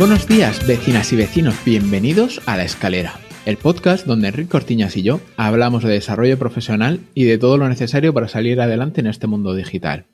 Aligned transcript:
Buenos 0.00 0.26
días, 0.26 0.66
vecinas 0.66 1.12
y 1.12 1.16
vecinos, 1.16 1.54
bienvenidos 1.62 2.40
a 2.46 2.56
La 2.56 2.64
Escalera, 2.64 3.20
el 3.46 3.56
podcast 3.56 4.06
donde 4.06 4.28
Enrique 4.28 4.50
Cortiñas 4.50 4.96
y 4.96 5.02
yo 5.02 5.20
hablamos 5.36 5.82
de 5.82 5.92
desarrollo 5.92 6.38
profesional 6.38 7.00
y 7.14 7.24
de 7.24 7.38
todo 7.38 7.56
lo 7.56 7.68
necesario 7.68 8.12
para 8.12 8.28
salir 8.28 8.60
adelante 8.60 9.00
en 9.00 9.06
este 9.06 9.26
mundo 9.26 9.54
digital. 9.54 10.06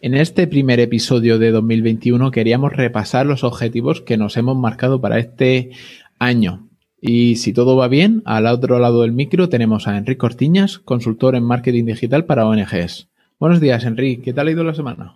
En 0.00 0.14
este 0.14 0.46
primer 0.46 0.78
episodio 0.80 1.38
de 1.38 1.50
2021 1.50 2.30
queríamos 2.30 2.72
repasar 2.72 3.26
los 3.26 3.42
objetivos 3.44 4.00
que 4.00 4.16
nos 4.16 4.36
hemos 4.36 4.56
marcado 4.56 5.00
para 5.00 5.18
este 5.18 5.70
año. 6.18 6.68
Y 7.00 7.36
si 7.36 7.52
todo 7.52 7.76
va 7.76 7.88
bien, 7.88 8.22
al 8.24 8.46
otro 8.46 8.78
lado 8.78 9.02
del 9.02 9.12
micro 9.12 9.48
tenemos 9.48 9.86
a 9.88 9.96
Enrique 9.96 10.18
Cortiñas, 10.18 10.78
consultor 10.78 11.34
en 11.36 11.44
marketing 11.44 11.84
digital 11.84 12.24
para 12.24 12.46
ONGs. 12.46 13.08
Buenos 13.38 13.60
días, 13.60 13.84
Enrique. 13.84 14.22
¿Qué 14.22 14.32
tal 14.32 14.48
ha 14.48 14.50
ido 14.52 14.64
la 14.64 14.74
semana? 14.74 15.14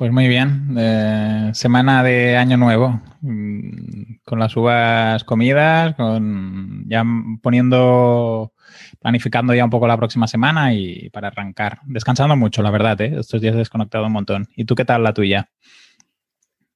Pues 0.00 0.12
muy 0.12 0.28
bien, 0.28 0.76
eh, 0.78 1.50
semana 1.52 2.02
de 2.02 2.34
año 2.38 2.56
nuevo, 2.56 3.02
mm, 3.20 4.20
con 4.24 4.38
las 4.38 4.56
uvas 4.56 5.24
comidas, 5.24 5.94
con 5.94 6.86
ya 6.88 7.04
poniendo, 7.42 8.54
planificando 8.98 9.52
ya 9.52 9.62
un 9.62 9.68
poco 9.68 9.86
la 9.86 9.98
próxima 9.98 10.26
semana 10.26 10.72
y 10.72 11.10
para 11.10 11.28
arrancar. 11.28 11.80
Descansando 11.84 12.34
mucho, 12.34 12.62
la 12.62 12.70
verdad, 12.70 12.98
¿eh? 13.02 13.16
estos 13.18 13.42
días 13.42 13.54
he 13.54 13.58
desconectado 13.58 14.06
un 14.06 14.12
montón. 14.12 14.48
¿Y 14.56 14.64
tú 14.64 14.74
qué 14.74 14.86
tal 14.86 15.02
la 15.02 15.12
tuya? 15.12 15.50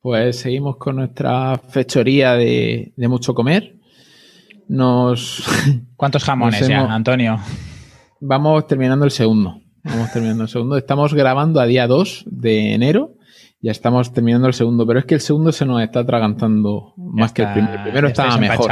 Pues 0.02 0.41
seguimos 0.41 0.76
con 0.76 0.96
nuestra 0.96 1.57
fechoría 1.57 2.35
de, 2.35 2.93
mucho 3.09 3.32
comer. 3.35 3.74
Nos. 4.68 5.43
¿Cuántos 5.96 6.24
jamones 6.24 6.68
ya, 6.68 6.93
Antonio? 6.93 7.41
Vamos 8.20 8.66
terminando 8.66 9.07
el 9.07 9.10
segundo. 9.10 9.63
Vamos 9.85 10.10
terminando 10.13 10.45
el 10.45 10.48
segundo. 10.48 10.79
Estamos 10.79 11.13
grabando 11.13 11.60
a 11.60 11.66
día 11.66 11.87
2 11.87 12.24
de 12.26 12.73
enero. 12.73 13.13
Ya 13.65 13.70
estamos 13.70 14.12
terminando 14.12 14.46
el 14.46 14.52
segundo, 14.52 14.87
pero 14.87 14.98
es 14.98 15.07
que 15.07 15.15
el 15.15 15.23
segundo 15.23 15.51
se 15.51 15.65
nos 15.65 15.80
está 15.80 16.01
atragantando 16.01 16.93
más 16.98 17.32
que 17.32 17.40
el 17.40 17.52
primero. 17.54 17.73
El 17.73 17.82
primero 17.82 18.09
estaba 18.09 18.37
mejor. 18.37 18.70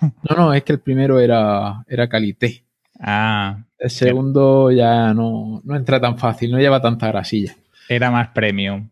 No, 0.00 0.34
no, 0.34 0.54
es 0.54 0.64
que 0.64 0.72
el 0.72 0.80
primero 0.80 1.20
era, 1.20 1.84
era 1.86 2.08
calité. 2.08 2.64
Ah. 2.98 3.58
El 3.78 3.90
segundo 3.90 4.70
ya 4.70 5.12
no, 5.12 5.60
no 5.62 5.76
entra 5.76 6.00
tan 6.00 6.16
fácil, 6.16 6.50
no 6.52 6.58
lleva 6.58 6.80
tanta 6.80 7.08
grasilla. 7.08 7.54
Era 7.86 8.10
más 8.10 8.28
premium. 8.28 8.88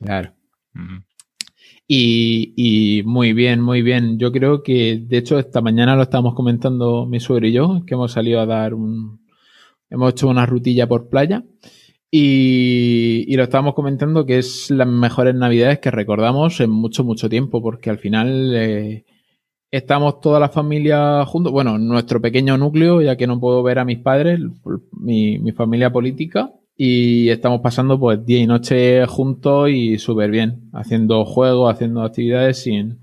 Claro. 0.00 0.32
Y, 1.86 2.54
y, 2.56 3.02
muy 3.02 3.34
bien, 3.34 3.60
muy 3.60 3.82
bien. 3.82 4.18
Yo 4.18 4.32
creo 4.32 4.62
que, 4.62 5.02
de 5.06 5.18
hecho, 5.18 5.38
esta 5.38 5.60
mañana 5.60 5.96
lo 5.96 6.02
estábamos 6.04 6.32
comentando 6.32 7.04
mi 7.04 7.20
suegro 7.20 7.46
y 7.46 7.52
yo, 7.52 7.82
que 7.86 7.92
hemos 7.92 8.12
salido 8.12 8.40
a 8.40 8.46
dar 8.46 8.72
un, 8.72 9.20
Hemos 9.90 10.12
hecho 10.12 10.28
una 10.28 10.46
rutilla 10.46 10.86
por 10.86 11.08
playa 11.08 11.44
y, 12.10 13.36
lo 13.36 13.42
estábamos 13.44 13.74
comentando 13.74 14.26
que 14.26 14.38
es 14.38 14.70
las 14.70 14.88
mejores 14.88 15.34
navidades 15.34 15.78
que 15.78 15.90
recordamos 15.90 16.60
en 16.60 16.70
mucho, 16.70 17.04
mucho 17.04 17.28
tiempo, 17.28 17.62
porque 17.62 17.90
al 17.90 17.98
final 17.98 18.54
eh, 18.56 19.04
estamos 19.70 20.20
toda 20.20 20.40
la 20.40 20.48
familia 20.48 21.24
juntos, 21.26 21.52
bueno, 21.52 21.78
nuestro 21.78 22.20
pequeño 22.20 22.56
núcleo, 22.56 23.02
ya 23.02 23.16
que 23.16 23.26
no 23.26 23.38
puedo 23.40 23.62
ver 23.62 23.78
a 23.78 23.84
mis 23.84 23.98
padres, 23.98 24.40
mi, 24.92 25.38
mi 25.38 25.52
familia 25.52 25.92
política, 25.92 26.52
y 26.76 27.28
estamos 27.28 27.60
pasando 27.60 27.98
pues 27.98 28.24
día 28.24 28.40
y 28.40 28.46
noche 28.46 29.04
juntos 29.06 29.68
y 29.70 29.98
súper 29.98 30.30
bien, 30.30 30.70
haciendo 30.72 31.24
juegos, 31.24 31.74
haciendo 31.74 32.02
actividades 32.02 32.62
sin 32.62 33.00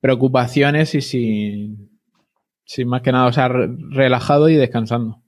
preocupaciones 0.00 0.94
y 0.94 1.02
sin, 1.02 1.90
sin 2.64 2.88
más 2.88 3.02
que 3.02 3.12
nada, 3.12 3.26
o 3.26 3.32
sea, 3.32 3.48
relajado 3.48 4.48
y 4.48 4.54
descansando. 4.56 5.19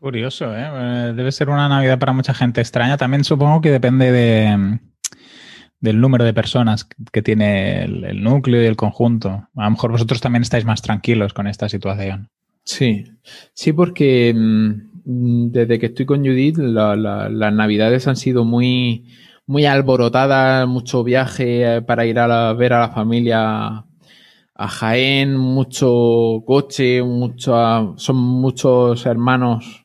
Curioso, 0.00 0.56
¿eh? 0.56 0.64
¿eh? 0.64 1.12
Debe 1.14 1.30
ser 1.30 1.50
una 1.50 1.68
Navidad 1.68 1.98
para 1.98 2.14
mucha 2.14 2.32
gente 2.32 2.62
extraña. 2.62 2.96
También 2.96 3.22
supongo 3.22 3.60
que 3.60 3.70
depende 3.70 4.10
de, 4.10 4.78
del 5.78 6.00
número 6.00 6.24
de 6.24 6.32
personas 6.32 6.88
que 7.12 7.20
tiene 7.20 7.84
el, 7.84 8.22
núcleo 8.24 8.62
y 8.62 8.66
el 8.66 8.76
conjunto. 8.76 9.48
A 9.54 9.64
lo 9.64 9.70
mejor 9.72 9.92
vosotros 9.92 10.22
también 10.22 10.42
estáis 10.42 10.64
más 10.64 10.80
tranquilos 10.80 11.34
con 11.34 11.46
esta 11.46 11.68
situación. 11.68 12.30
Sí, 12.64 13.04
sí, 13.52 13.74
porque 13.74 14.32
mm, 14.34 15.50
desde 15.50 15.78
que 15.78 15.86
estoy 15.86 16.06
con 16.06 16.20
Judith, 16.20 16.56
las 16.56 17.52
Navidades 17.52 18.08
han 18.08 18.16
sido 18.16 18.46
muy, 18.46 19.04
muy 19.44 19.66
alborotadas, 19.66 20.66
mucho 20.66 21.04
viaje 21.04 21.76
eh, 21.76 21.82
para 21.82 22.06
ir 22.06 22.18
a 22.18 22.54
ver 22.54 22.72
a 22.72 22.80
la 22.80 22.88
familia 22.88 23.84
a 24.54 24.68
Jaén, 24.68 25.36
mucho 25.36 26.42
coche, 26.46 27.02
mucho, 27.02 27.94
son 27.98 28.16
muchos 28.16 29.04
hermanos 29.04 29.79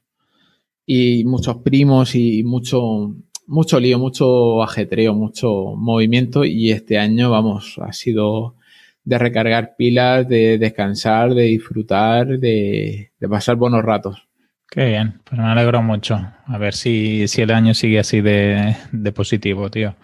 y 0.86 1.24
muchos 1.26 1.58
primos 1.58 2.16
y 2.16 2.44
mucho, 2.44 3.16
mucho 3.48 3.80
lío, 3.80 4.00
mucho 4.00 4.64
ajetreo, 4.64 5.14
mucho 5.14 5.76
movimiento 5.76 6.46
y 6.46 6.72
este 6.72 6.98
año, 6.98 7.32
vamos, 7.32 7.80
ha 7.82 7.92
sido 7.94 8.56
de 9.04 9.18
recargar 9.18 9.76
pilas, 9.78 10.28
de 10.28 10.58
descansar, 10.58 11.34
de 11.34 11.44
disfrutar, 11.44 12.40
de, 12.40 13.12
pasar 13.30 13.56
buenos 13.56 13.84
ratos. 13.84 14.28
Qué 14.70 14.86
bien, 14.86 15.22
pues 15.24 15.40
me 15.40 15.48
alegro 15.48 15.82
mucho. 15.82 16.20
A 16.46 16.58
ver 16.58 16.74
si, 16.74 17.28
si 17.28 17.42
el 17.42 17.52
año 17.52 17.74
sigue 17.74 18.00
así 18.00 18.22
de, 18.22 18.76
positivo, 19.14 19.70
tío. 19.70 19.96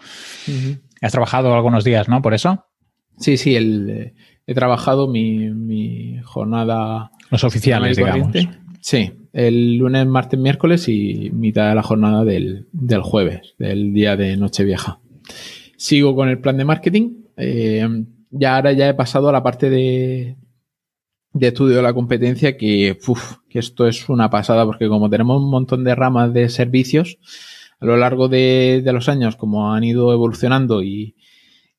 Has 1.02 1.12
trabajado 1.12 1.54
algunos 1.54 1.84
días, 1.84 2.08
¿no? 2.08 2.22
¿Por 2.22 2.36
eso? 2.36 2.66
Sí, 3.18 3.38
sí, 3.38 3.56
el, 3.56 4.14
he 4.46 4.54
trabajado 4.54 5.08
mi, 5.08 5.50
mi 5.50 6.20
jornada. 6.24 7.12
Los 7.32 7.44
oficiales, 7.44 7.98
digamos. 7.98 8.32
Sí, 8.82 9.12
el 9.34 9.78
lunes, 9.78 10.06
martes, 10.08 10.40
miércoles 10.40 10.88
y 10.90 11.32
mitad 11.32 11.70
de 11.70 11.76
la 11.76 11.84
jornada 11.84 12.26
del, 12.26 12.68
jueves, 13.02 13.56
del 13.58 13.94
día 13.94 14.18
de 14.18 14.36
Nochevieja. 14.38 15.00
Sigo 15.78 16.16
con 16.16 16.30
el 16.30 16.40
plan 16.40 16.58
de 16.58 16.66
marketing. 16.66 17.24
Eh, 17.38 17.88
ya 18.30 18.56
ahora 18.56 18.74
ya 18.74 18.90
he 18.90 18.94
pasado 18.94 19.30
a 19.30 19.32
la 19.32 19.44
parte 19.44 19.70
de, 19.70 20.38
de 21.34 21.48
estudio 21.48 21.78
de 21.78 21.82
la 21.82 21.94
competencia 21.94 22.58
que, 22.58 22.98
que 23.50 23.60
esto 23.60 23.88
es 23.88 24.10
una 24.10 24.30
pasada 24.30 24.66
porque 24.66 24.88
como 24.88 25.10
tenemos 25.10 25.42
un 25.42 25.50
montón 25.50 25.84
de 25.84 25.96
ramas 25.96 26.34
de 26.34 26.50
servicios, 26.50 27.18
a 27.80 27.86
lo 27.86 27.98
largo 27.98 28.28
de, 28.28 28.84
los 28.94 29.10
años, 29.10 29.36
como 29.36 29.74
han 29.74 29.84
ido 29.84 30.14
evolucionando 30.14 30.84
y, 30.84 31.16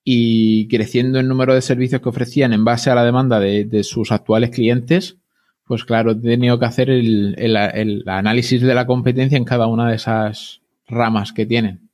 y, 0.02 0.66
creciendo 0.68 1.20
el 1.20 1.28
número 1.28 1.54
de 1.54 1.62
servicios 1.62 2.00
que 2.00 2.08
ofrecían 2.08 2.52
en 2.52 2.64
base 2.64 2.90
a 2.90 2.94
la 2.94 3.04
demanda 3.04 3.38
de, 3.38 3.64
de 3.64 3.84
sus 3.84 4.10
actuales 4.10 4.50
clientes, 4.50 5.18
pues 5.64 5.84
claro, 5.84 6.12
he 6.12 6.16
tenido 6.16 6.58
que 6.58 6.66
hacer 6.66 6.90
el, 6.90 8.04
análisis 8.06 8.62
de 8.62 8.74
la 8.74 8.86
competencia 8.86 9.38
en 9.38 9.44
cada 9.44 9.66
una 9.66 9.88
de 9.88 9.96
esas 9.96 10.60
ramas 10.86 11.32
que 11.32 11.46
tienen. 11.46 11.88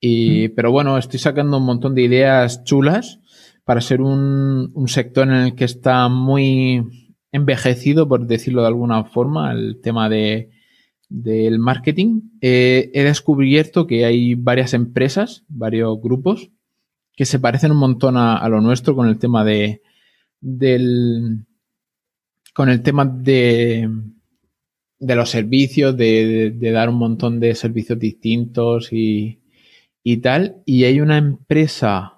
Y, 0.00 0.48
Pero 0.50 0.70
bueno, 0.70 0.98
estoy 0.98 1.18
sacando 1.18 1.58
un 1.58 1.64
montón 1.64 1.94
de 1.94 2.02
ideas 2.02 2.64
chulas 2.64 3.20
para 3.64 3.80
ser 3.80 4.00
un, 4.00 4.72
sector 4.86 5.26
en 5.28 5.34
el 5.34 5.54
que 5.54 5.64
está 5.64 6.08
muy 6.08 7.12
envejecido, 7.32 8.08
por 8.08 8.26
decirlo 8.26 8.62
de 8.62 8.68
alguna 8.68 9.04
forma, 9.04 9.52
el 9.52 9.80
tema 9.82 10.08
de, 10.08 10.50
del 11.08 11.58
marketing. 11.58 12.20
he 12.40 13.02
descubierto 13.02 13.86
que 13.86 14.04
hay 14.04 14.34
varias 14.34 14.72
empresas, 14.74 15.44
varios 15.48 16.00
grupos, 16.00 16.50
que 17.16 17.24
se 17.24 17.40
parecen 17.40 17.72
un 17.72 17.78
montón 17.78 18.16
a, 18.16 18.36
a 18.36 18.48
lo 18.48 18.60
nuestro 18.60 18.94
con 18.94 19.08
el 19.08 19.18
tema 19.18 19.44
de, 19.44 19.82
del, 20.40 21.46
con 22.56 22.70
el 22.70 22.80
tema 22.80 23.04
de, 23.04 23.86
de 24.98 25.14
los 25.14 25.28
servicios, 25.28 25.94
de, 25.94 26.56
dar 26.72 26.88
un 26.88 26.94
montón 26.94 27.38
de 27.38 27.54
servicios 27.54 27.98
distintos 27.98 28.88
y, 28.92 29.42
tal. 30.22 30.62
Y 30.64 30.84
hay 30.84 31.02
una 31.02 31.18
empresa 31.18 32.14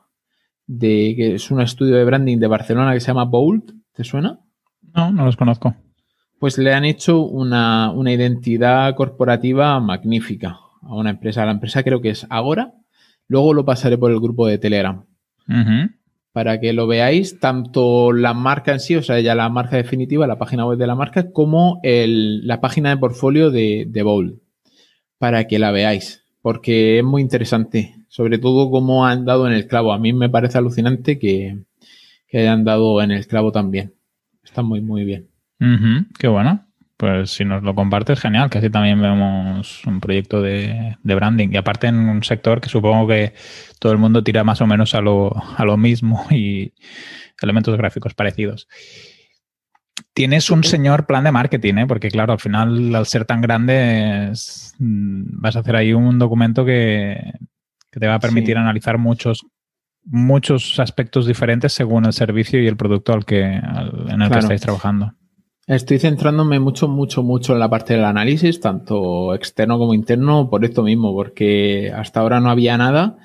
de 0.65 1.15
que 1.17 1.35
es 1.35 1.51
un 1.51 1.61
estudio 1.61 1.97
de 1.97 2.05
branding 2.05 2.39
de 2.39 2.47
Barcelona 2.47 2.95
que 2.95 3.01
se 3.01 3.09
llama 3.09 3.25
Bold. 3.25 3.83
¿Te 3.93 4.05
suena? 4.05 4.39
No, 4.95 5.11
no 5.11 5.25
los 5.25 5.37
conozco. 5.37 5.75
Pues 6.39 6.57
le 6.57 6.73
han 6.73 6.85
hecho 6.85 7.21
una, 7.21 7.93
identidad 8.07 8.95
corporativa 8.95 9.81
magnífica 9.81 10.57
a 10.83 10.95
una 10.95 11.11
empresa. 11.11 11.47
La 11.47 11.51
empresa 11.51 11.83
creo 11.83 12.01
que 12.01 12.11
es 12.11 12.29
Agora. 12.31 12.75
Luego 13.27 13.55
lo 13.55 13.65
pasaré 13.65 13.99
por 13.99 14.13
el 14.13 14.21
grupo 14.21 14.47
de 14.47 14.59
Telegram 14.59 15.05
para 16.33 16.61
que 16.61 16.73
lo 16.73 16.87
veáis, 16.87 17.41
tanto 17.41 18.13
la 18.13 18.35
marca 18.35 18.73
en 18.73 18.81
sí, 18.81 18.97
o 18.97 19.03
sea, 19.03 19.21
ya 19.21 19.35
la 19.35 19.49
marca 19.49 19.77
definitiva, 19.77 20.27
la 20.27 20.39
página 20.39 20.67
web 20.67 20.79
de 20.79 20.87
la 20.87 20.95
marca, 20.95 21.31
como 21.33 21.81
la 21.83 22.61
página 22.61 22.91
de 22.91 22.97
portfolio 22.97 23.51
de, 23.51 23.87
de 23.89 24.03
Bowl, 24.03 24.41
para 25.19 25.47
que 25.47 25.59
la 25.59 25.71
veáis, 25.71 26.25
porque 26.43 26.99
es 26.99 27.05
muy 27.05 27.23
interesante, 27.23 27.95
sobre 28.09 28.39
todo 28.39 28.71
cómo 28.71 29.07
han 29.07 29.25
dado 29.25 29.47
en 29.47 29.53
el 29.53 29.67
clavo. 29.67 29.93
A 29.93 29.99
mí 29.99 30.13
me 30.13 30.29
parece 30.29 30.59
alucinante 30.59 31.19
que, 31.19 31.59
hayan 32.33 32.65
dado 32.65 33.01
en 33.01 33.11
el 33.11 33.27
clavo 33.27 33.53
también. 33.53 33.95
Está 34.45 34.63
muy, 34.63 34.81
muy 34.81 35.05
bien. 35.05 35.29
qué 36.19 36.29
bueno. 36.29 36.68
Pues 36.99 37.31
si 37.31 37.45
nos 37.45 37.63
lo 37.63 37.77
compartes, 37.77 38.19
genial, 38.19 38.51
que 38.51 38.59
así 38.59 38.71
también 38.71 39.01
vemos 39.01 39.87
un 39.87 40.01
proyecto 40.01 40.43
de, 40.43 40.97
branding. 41.05 41.51
Y 41.53 41.57
aparte 41.57 41.87
en 41.87 41.95
un 41.95 42.25
sector 42.25 42.61
que 42.61 42.69
supongo 42.69 43.07
que 43.07 43.35
todo 43.79 43.93
el 43.93 43.99
mundo 43.99 44.25
tira 44.25 44.43
más 44.43 44.61
o 44.61 44.67
menos 44.67 44.97
a 44.97 45.01
lo, 45.01 45.33
a 45.57 45.65
lo 45.65 45.77
mismo 45.77 46.27
y 46.31 46.75
elementos 47.41 47.77
gráficos 47.77 48.15
parecidos. 48.15 48.67
Tienes 50.13 50.51
un 50.51 50.65
señor 50.65 51.07
plan 51.07 51.23
de 51.23 51.31
marketing, 51.31 51.75
¿eh? 51.75 51.87
porque 51.87 52.11
claro, 52.11 52.33
al 52.33 52.41
final, 52.41 52.93
al 52.93 53.07
ser 53.07 53.25
tan 53.25 53.43
grande, 53.43 54.33
mm, 54.81 55.41
vas 55.41 55.55
a 55.55 55.61
hacer 55.61 55.77
ahí 55.77 55.93
un 55.93 56.19
documento 56.19 56.65
que, 56.65 57.33
te 57.93 58.07
va 58.09 58.15
a 58.15 58.21
permitir 58.21 58.59
analizar 58.59 58.99
muchos, 58.99 59.47
muchos 60.05 60.81
aspectos 60.81 61.27
diferentes 61.29 61.73
según 61.73 62.07
el 62.07 62.13
servicio 62.13 62.61
y 62.61 62.67
el 62.67 62.77
producto 62.77 63.13
al 63.13 63.25
que, 63.25 63.43
en 63.43 64.23
el 64.23 64.31
que 64.31 64.39
estáis 64.39 64.61
trabajando. 64.61 65.15
Estoy 65.69 65.99
centrándome 65.99 66.61
mucho, 66.61 66.89
mucho, 66.89 67.23
mucho 67.23 67.53
en 67.53 67.59
la 67.59 67.69
parte 67.69 67.93
del 67.93 68.07
análisis, 68.07 68.59
tanto 68.59 69.35
externo 69.35 69.79
como 69.79 69.93
interno, 69.93 70.49
por 70.49 70.65
esto 70.65 70.83
mismo, 70.83 71.13
porque 71.13 71.93
hasta 71.95 72.21
ahora 72.21 72.41
no 72.41 72.49
había 72.49 72.79
nada. 72.79 73.19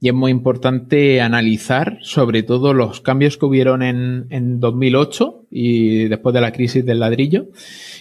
Y 0.00 0.08
es 0.08 0.14
muy 0.14 0.30
importante 0.30 1.20
analizar 1.20 1.98
sobre 2.00 2.42
todo 2.42 2.72
los 2.72 3.02
cambios 3.02 3.36
que 3.36 3.44
hubieron 3.44 3.82
en, 3.82 4.28
en 4.30 4.60
2008 4.60 5.48
y 5.50 6.08
después 6.08 6.32
de 6.32 6.40
la 6.40 6.52
crisis 6.52 6.86
del 6.86 7.00
ladrillo, 7.00 7.48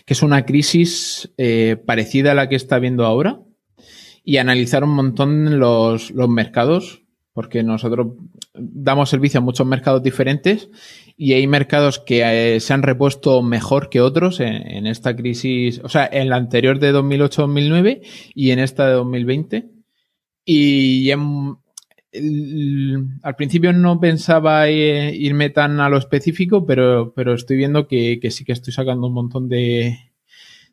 que 0.06 0.13
es 0.13 0.24
una 0.24 0.45
crisis 0.45 1.34
eh, 1.38 1.75
parecida 1.86 2.31
a 2.31 2.36
la 2.36 2.48
que 2.48 2.56
está 2.56 2.80
viendo 2.80 3.06
ahora, 3.06 3.42
y 4.24 4.38
analizar 4.38 4.81
un 4.86 4.92
montón 4.92 5.60
los, 5.60 6.12
los 6.12 6.30
mercados, 6.30 7.04
porque 7.34 7.63
nosotros 7.63 8.13
damos 8.54 9.10
servicio 9.10 9.42
a 9.42 9.44
muchos 9.44 9.68
mercados 9.68 10.02
diferentes 10.02 10.69
y 11.21 11.33
hay 11.33 11.48
mercados 11.48 12.00
que 12.00 12.56
eh, 12.56 12.62
se 12.62 12.74
han 12.74 12.81
repuesto 12.81 13.44
mejor 13.44 13.89
que 13.89 14.00
otros 14.00 14.39
en, 14.39 14.88
esta 14.88 15.18
crisis, 15.18 15.81
o 15.83 15.89
sea, 15.89 16.07
en 16.10 16.30
la 16.30 16.38
anterior 16.38 16.80
de 16.80 16.94
2008-2009 16.94 18.00
y 18.33 18.51
en 18.51 18.60
esta 18.60 18.88
de 18.88 18.94
2020. 18.94 19.69
Y 20.45 21.12
al 21.12 21.57
principio 23.36 23.74
no 23.74 24.00
pensaba 24.00 24.69
eh, 24.69 25.13
irme 25.13 25.50
tan 25.50 25.81
a 25.81 25.89
lo 25.89 25.98
específico, 25.98 26.66
pero, 26.66 27.12
pero 27.13 27.33
estoy 27.33 27.57
viendo 27.57 27.86
que, 27.86 28.21
sí 28.31 28.45
que 28.45 28.54
estoy 28.54 28.71
sacando 28.71 29.07
un 29.07 29.13
montón 29.13 29.50
de, 29.50 30.00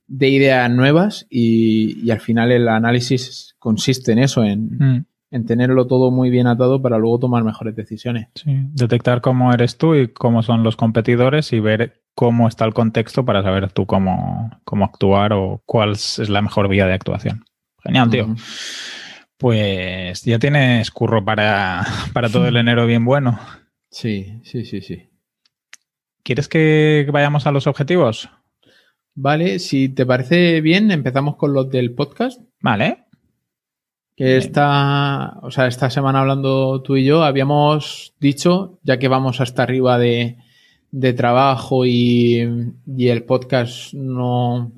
ideas 0.08 0.70
nuevas 0.70 1.26
y, 1.28 2.08
al 2.08 2.20
final 2.20 2.52
el 2.52 2.68
análisis 2.68 3.56
consiste 3.58 4.12
en 4.12 4.20
eso, 4.20 4.44
en, 4.44 4.76
mm 4.78 5.04
en 5.36 5.44
tenerlo 5.44 5.86
todo 5.86 6.10
muy 6.10 6.30
bien 6.30 6.46
atado 6.46 6.80
para 6.82 6.98
luego 6.98 7.20
tomar 7.20 7.44
mejores 7.44 7.76
decisiones. 7.76 8.28
Sí, 8.34 8.50
detectar 8.72 9.20
cómo 9.20 9.52
eres 9.52 9.76
tú 9.76 9.94
y 9.94 10.08
cómo 10.08 10.42
son 10.42 10.62
los 10.62 10.76
competidores 10.76 11.52
y 11.52 11.60
ver 11.60 12.02
cómo 12.14 12.48
está 12.48 12.64
el 12.64 12.74
contexto 12.74 13.24
para 13.24 13.42
saber 13.42 13.70
tú 13.70 13.86
cómo, 13.86 14.50
cómo 14.64 14.86
actuar 14.86 15.34
o 15.34 15.62
cuál 15.66 15.92
es 15.92 16.28
la 16.28 16.42
mejor 16.42 16.68
vía 16.68 16.86
de 16.86 16.94
actuación. 16.94 17.44
Genial, 17.82 18.10
tío. 18.10 18.34
Pues 19.36 20.24
ya 20.24 20.38
tienes 20.38 20.90
curro 20.90 21.24
para, 21.24 21.86
para 22.14 22.30
todo 22.30 22.46
el 22.48 22.56
enero 22.56 22.86
bien 22.86 23.04
bueno. 23.04 23.38
Sí, 23.90 24.40
sí, 24.42 24.64
sí, 24.64 24.80
sí. 24.80 25.10
¿Quieres 26.22 26.48
que 26.48 27.06
vayamos 27.12 27.46
a 27.46 27.52
los 27.52 27.66
objetivos? 27.66 28.30
Vale, 29.14 29.58
si 29.58 29.90
te 29.90 30.04
parece 30.04 30.60
bien, 30.60 30.90
empezamos 30.90 31.36
con 31.36 31.52
los 31.52 31.70
del 31.70 31.94
podcast. 31.94 32.40
Vale 32.60 33.05
que 34.16 34.38
esta, 34.38 35.38
o 35.42 35.50
sea, 35.50 35.66
esta 35.66 35.90
semana 35.90 36.20
hablando 36.20 36.80
tú 36.80 36.96
y 36.96 37.04
yo, 37.04 37.22
habíamos 37.22 38.14
dicho, 38.18 38.78
ya 38.82 38.98
que 38.98 39.08
vamos 39.08 39.42
hasta 39.42 39.62
arriba 39.62 39.98
de, 39.98 40.38
de 40.90 41.12
trabajo 41.12 41.84
y, 41.84 42.72
y, 42.86 43.08
el 43.08 43.24
podcast 43.24 43.92
no 43.92 44.72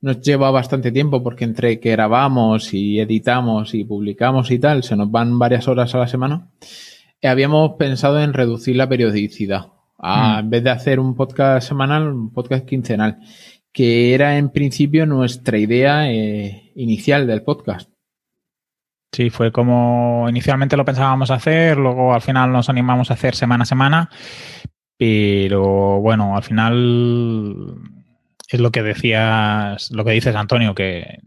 nos 0.00 0.20
lleva 0.22 0.50
bastante 0.50 0.90
tiempo 0.90 1.22
porque 1.22 1.44
entre 1.44 1.80
que 1.80 1.90
grabamos 1.90 2.72
y 2.72 2.98
editamos 2.98 3.74
y 3.74 3.84
publicamos 3.84 4.50
y 4.50 4.58
tal, 4.58 4.82
se 4.82 4.96
nos 4.96 5.10
van 5.10 5.38
varias 5.38 5.68
horas 5.68 5.94
a 5.94 5.98
la 5.98 6.08
semana. 6.08 6.48
habíamos 7.22 7.72
pensado 7.72 8.20
en 8.20 8.32
reducir 8.32 8.76
la 8.76 8.88
periodicidad. 8.88 9.66
A, 9.98 10.36
mm. 10.36 10.38
En 10.38 10.50
vez 10.50 10.64
de 10.64 10.70
hacer 10.70 10.98
un 10.98 11.14
podcast 11.14 11.68
semanal, 11.68 12.08
un 12.10 12.32
podcast 12.32 12.64
quincenal, 12.64 13.18
que 13.70 14.14
era 14.14 14.38
en 14.38 14.48
principio 14.48 15.04
nuestra 15.04 15.58
idea 15.58 16.10
eh, 16.10 16.72
inicial 16.74 17.26
del 17.26 17.42
podcast. 17.42 17.90
Sí, 19.12 19.30
fue 19.30 19.52
como 19.52 20.26
inicialmente 20.28 20.76
lo 20.76 20.84
pensábamos 20.84 21.30
hacer, 21.30 21.78
luego 21.78 22.14
al 22.14 22.22
final 22.22 22.52
nos 22.52 22.68
animamos 22.68 23.10
a 23.10 23.14
hacer 23.14 23.34
semana 23.34 23.62
a 23.62 23.66
semana, 23.66 24.10
pero 24.96 26.00
bueno, 26.00 26.36
al 26.36 26.42
final 26.42 27.74
es 28.48 28.60
lo 28.60 28.70
que 28.70 28.82
decías, 28.82 29.90
lo 29.92 30.04
que 30.04 30.12
dices 30.12 30.34
Antonio, 30.36 30.74
que 30.74 31.20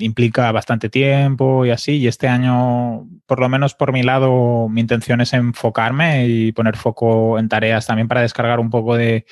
implica 0.00 0.50
bastante 0.52 0.88
tiempo 0.88 1.66
y 1.66 1.70
así, 1.70 1.96
y 1.96 2.08
este 2.08 2.28
año, 2.28 3.08
por 3.26 3.40
lo 3.40 3.48
menos 3.48 3.74
por 3.74 3.92
mi 3.92 4.02
lado, 4.02 4.68
mi 4.68 4.80
intención 4.80 5.20
es 5.20 5.32
enfocarme 5.32 6.26
y 6.26 6.52
poner 6.52 6.76
foco 6.76 7.38
en 7.38 7.48
tareas 7.48 7.86
también 7.86 8.08
para 8.08 8.22
descargar 8.22 8.60
un 8.60 8.70
poco 8.70 8.96
de, 8.96 9.26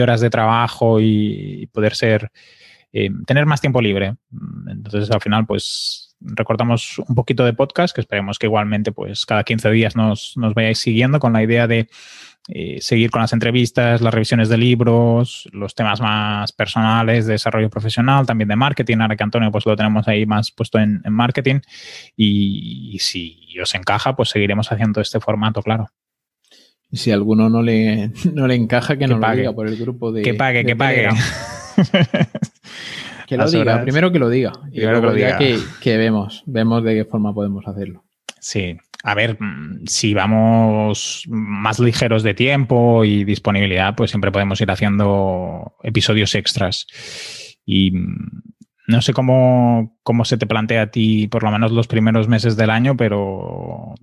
horas 0.00 0.20
de 0.20 0.30
trabajo 0.30 1.00
y, 1.00 1.68
poder 1.72 1.94
ser, 1.94 2.30
eh, 2.92 3.10
tener 3.26 3.46
más 3.46 3.60
tiempo 3.60 3.82
libre. 3.82 4.16
Entonces, 4.68 5.10
al 5.10 5.20
final, 5.20 5.46
pues 5.46 6.07
recortamos 6.20 6.98
un 6.98 7.14
poquito 7.14 7.44
de 7.44 7.52
podcast, 7.52 7.94
que 7.94 8.00
esperemos 8.00 8.38
que 8.38 8.46
igualmente 8.46 8.92
pues 8.92 9.26
cada 9.26 9.44
15 9.44 9.70
días 9.70 9.96
nos, 9.96 10.36
nos 10.36 10.54
vayáis 10.54 10.78
siguiendo 10.78 11.20
con 11.20 11.32
la 11.32 11.42
idea 11.42 11.66
de 11.66 11.88
eh, 12.50 12.78
seguir 12.80 13.10
con 13.10 13.20
las 13.20 13.34
entrevistas, 13.34 14.00
las 14.00 14.14
revisiones 14.14 14.48
de 14.48 14.56
libros, 14.56 15.50
los 15.52 15.74
temas 15.74 16.00
más 16.00 16.50
personales 16.52 17.26
de 17.26 17.32
desarrollo 17.32 17.68
profesional, 17.68 18.24
también 18.24 18.48
de 18.48 18.56
marketing. 18.56 18.98
Ahora 19.00 19.16
que 19.16 19.22
Antonio 19.22 19.52
pues 19.52 19.66
lo 19.66 19.76
tenemos 19.76 20.08
ahí 20.08 20.24
más 20.24 20.50
puesto 20.50 20.78
en, 20.78 21.02
marketing. 21.10 21.60
Y, 22.16 22.96
si 23.00 23.54
os 23.62 23.74
encaja, 23.74 24.16
pues 24.16 24.30
seguiremos 24.30 24.72
haciendo 24.72 25.02
este 25.02 25.20
formato, 25.20 25.62
claro. 25.62 25.88
Si 26.90 27.10
alguno 27.10 27.50
no 27.50 27.62
le, 27.62 28.12
no 28.32 28.46
le 28.46 28.54
encaja, 28.54 28.96
que, 28.96 29.06
no 29.06 29.20
pague. 29.20 29.44
lo 29.44 29.54
por 29.54 29.68
el 29.68 29.76
grupo 29.76 30.10
de. 30.10 30.22
Que 30.22 30.32
pague, 30.32 30.64
que 30.64 30.74
pague. 30.74 31.10
Que 33.28 33.36
lo 33.36 33.50
diga, 33.50 33.82
primero 33.82 34.10
que 34.10 34.18
lo 34.18 34.30
diga. 34.30 34.52
Y 34.72 34.80
luego 34.80 35.12
que, 35.12 35.16
diga. 35.16 35.38
que, 35.80 35.96
vemos, 35.98 36.42
vemos 36.46 36.82
de 36.82 36.94
qué 36.94 37.04
forma 37.04 37.34
podemos 37.34 37.66
hacerlo. 37.68 38.04
Sí, 38.40 38.78
a 39.04 39.14
ver, 39.14 39.36
mm, 39.38 39.84
si 39.86 40.14
vamos 40.14 41.24
más 41.28 41.78
ligeros 41.78 42.22
de 42.22 42.32
tiempo 42.32 43.04
y 43.04 43.24
disponibilidad, 43.24 43.94
pues 43.94 44.10
siempre 44.10 44.32
podemos 44.32 44.60
ir 44.62 44.70
haciendo 44.70 45.74
episodios 45.82 46.34
extras. 46.34 46.86
Y 47.66 47.90
mm, 47.90 48.42
no 48.86 49.02
sé 49.02 49.12
cómo, 49.12 49.98
cómo 50.02 50.24
se 50.24 50.38
te 50.38 50.46
plantea 50.46 50.82
a 50.82 50.90
ti, 50.90 51.28
por 51.28 51.42
lo 51.42 51.50
menos 51.50 51.70
los 51.70 51.86
primeros 51.86 52.28
meses 52.28 52.56
del 52.56 52.70
año, 52.70 52.96
pero 52.96 53.94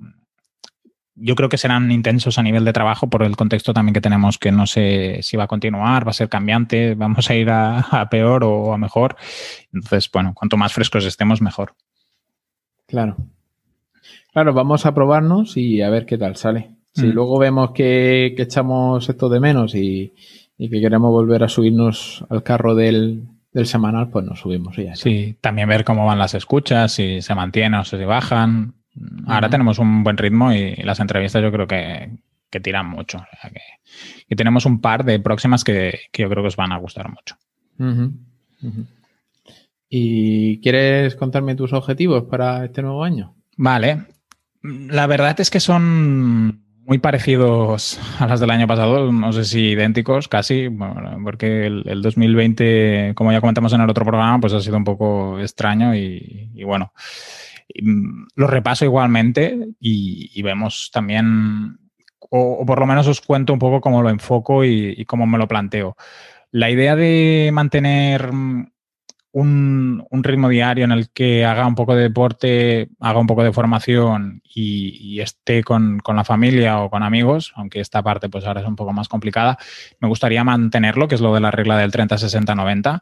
yo 1.15 1.36
creo 1.36 1.50
que 1.50 1.57
serán 1.57 1.91
intensos 1.91 2.38
a 2.38 2.43
nivel 2.43 2.65
de 2.65 2.74
trabajo 2.74 3.10
por 3.10 3.24
el 3.24 3.36
contexto 3.36 3.74
también 3.74 3.93
que 3.93 4.01
tenemos, 4.01 4.38
que 4.38 4.51
no 4.51 4.67
sé 4.67 5.19
si 5.22 5.38
va 5.38 5.45
a 5.45 5.48
continuar, 5.48 6.05
va 6.05 6.12
a 6.12 6.13
ser 6.13 6.29
cambiante, 6.29 6.93
vamos 6.95 7.29
a 7.29 7.36
ir 7.36 7.50
a, 7.50 8.07
peor 8.12 8.43
o 8.43 8.74
a 8.74 8.77
mejor. 8.77 9.15
Entonces, 9.74 10.10
bueno, 10.12 10.34
cuanto 10.34 10.57
más 10.57 10.74
frescos 10.74 11.05
estemos, 11.05 11.41
mejor. 11.41 11.74
Claro. 12.86 13.15
Claro, 14.34 14.53
vamos 14.53 14.86
a 14.86 14.93
probarnos 14.93 15.55
y 15.55 15.81
a 15.81 15.89
ver 15.89 16.05
qué 16.05 16.17
tal 16.17 16.36
sale. 16.36 16.72
Si 16.93 17.07
mm. 17.07 17.12
luego 17.12 17.39
vemos 17.39 17.72
que, 17.72 18.36
echamos 18.38 19.07
esto 19.07 19.29
de 19.29 19.39
menos 19.39 19.74
y, 19.75 20.13
que 20.57 20.81
queremos 20.81 21.12
volver 21.12 21.43
a 21.43 21.50
subirnos 21.50 22.25
al 22.29 22.43
carro 22.43 22.75
del, 22.75 23.24
semanal, 23.63 24.10
pues 24.10 24.25
nos 24.25 24.41
subimos 24.41 24.77
y 24.77 24.84
ya. 24.84 24.95
Sí, 24.95 25.38
también 25.39 25.69
ver 25.69 25.86
cómo 25.86 26.05
van 26.05 26.19
las 26.19 26.34
escuchas, 26.34 26.91
si 26.91 27.22
se 27.22 27.36
mantienen 27.36 27.79
o 27.79 27.86
si 27.86 27.98
bajan. 27.98 28.75
Ahora 29.27 29.49
tenemos 29.49 29.79
un 29.79 30.03
buen 30.03 30.17
ritmo 30.17 30.53
y 30.53 30.75
las 30.77 30.99
entrevistas 30.99 31.41
yo 31.41 31.51
creo 31.51 31.67
que, 31.67 32.11
tiran 32.61 32.87
mucho. 32.87 33.25
que, 34.29 34.35
tenemos 34.35 34.65
un 34.65 34.79
par 34.79 35.03
de 35.03 35.19
próximas 35.19 35.63
que, 35.63 35.99
yo 36.13 36.29
creo 36.29 36.43
que 36.43 36.47
os 36.47 36.55
van 36.55 36.71
a 36.71 36.77
gustar 36.77 37.09
mucho. 37.09 37.35
¿Y 39.89 40.61
quieres 40.61 41.15
contarme 41.15 41.55
tus 41.55 41.73
objetivos 41.73 42.23
para 42.23 42.63
este 42.65 42.81
nuevo 42.81 43.03
año? 43.03 43.35
Vale. 43.57 44.05
La 44.61 45.05
verdad 45.07 45.39
es 45.39 45.49
que 45.49 45.59
son 45.59 46.63
muy 46.85 46.99
parecidos 46.99 47.99
a 48.19 48.27
las 48.27 48.39
del 48.39 48.51
año 48.51 48.67
pasado, 48.67 49.11
no 49.11 49.33
sé 49.33 49.43
si 49.43 49.71
idénticos, 49.71 50.27
casi, 50.27 50.69
porque 51.23 51.65
el, 51.65 52.01
2020, 52.01 53.13
como 53.15 53.31
ya 53.31 53.41
comentamos 53.41 53.73
en 53.73 53.81
el 53.81 53.89
otro 53.89 54.05
programa, 54.05 54.39
pues 54.39 54.53
ha 54.53 54.61
sido 54.61 54.77
un 54.77 54.83
poco 54.85 55.39
extraño 55.39 55.95
y 55.95 56.63
bueno, 56.63 56.93
lo 57.74 58.48
repaso 58.48 58.86
igualmente 58.86 59.69
y, 59.79 60.41
vemos 60.41 60.89
también, 60.93 61.77
o, 62.19 62.65
por 62.65 62.79
lo 62.79 62.86
menos 62.86 63.07
os 63.07 63.22
cuento 63.22 63.53
un 63.53 63.60
poco 63.60 63.81
cómo 63.81 64.01
lo 64.01 64.10
enfoco 64.10 64.63
y, 64.63 65.05
cómo 65.05 65.25
me 65.27 65.38
lo 65.38 65.48
planteo. 65.48 65.95
La 66.51 66.69
idea 66.69 66.95
de 66.95 67.50
mantener 67.53 68.31
mm, 68.31 68.67
un, 69.31 70.24
ritmo 70.24 70.48
diario 70.48 70.86
en 70.86 70.91
el 70.91 71.10
que 71.10 71.43
haga 71.43 71.67
un 71.67 71.75
poco 71.75 71.95
de 71.95 72.03
deporte, 72.03 72.89
haga 73.01 73.19
un 73.19 73.27
poco 73.27 73.43
de 73.43 73.51
formación 73.51 74.41
y, 74.43 75.19
esté 75.19 75.63
con, 75.63 76.01
la 76.07 76.24
familia 76.24 76.79
o 76.79 76.89
con 76.89 77.03
amigos, 77.03 77.51
aunque 77.55 77.81
esta 77.81 78.01
parte 78.01 78.29
pues 78.29 78.45
ahora 78.45 78.62
es 78.62 78.67
un 78.67 78.75
poco 78.75 78.93
más 78.93 79.10
complicada, 79.10 79.57
me 80.00 80.07
gustaría 80.07 80.43
mantenerlo, 80.43 81.07
que 81.07 81.15
es 81.15 81.22
lo 81.22 81.34
de 81.34 81.41
la 81.41 81.51
regla 81.51 81.77
del 81.77 81.91
30-60-90. 81.91 83.01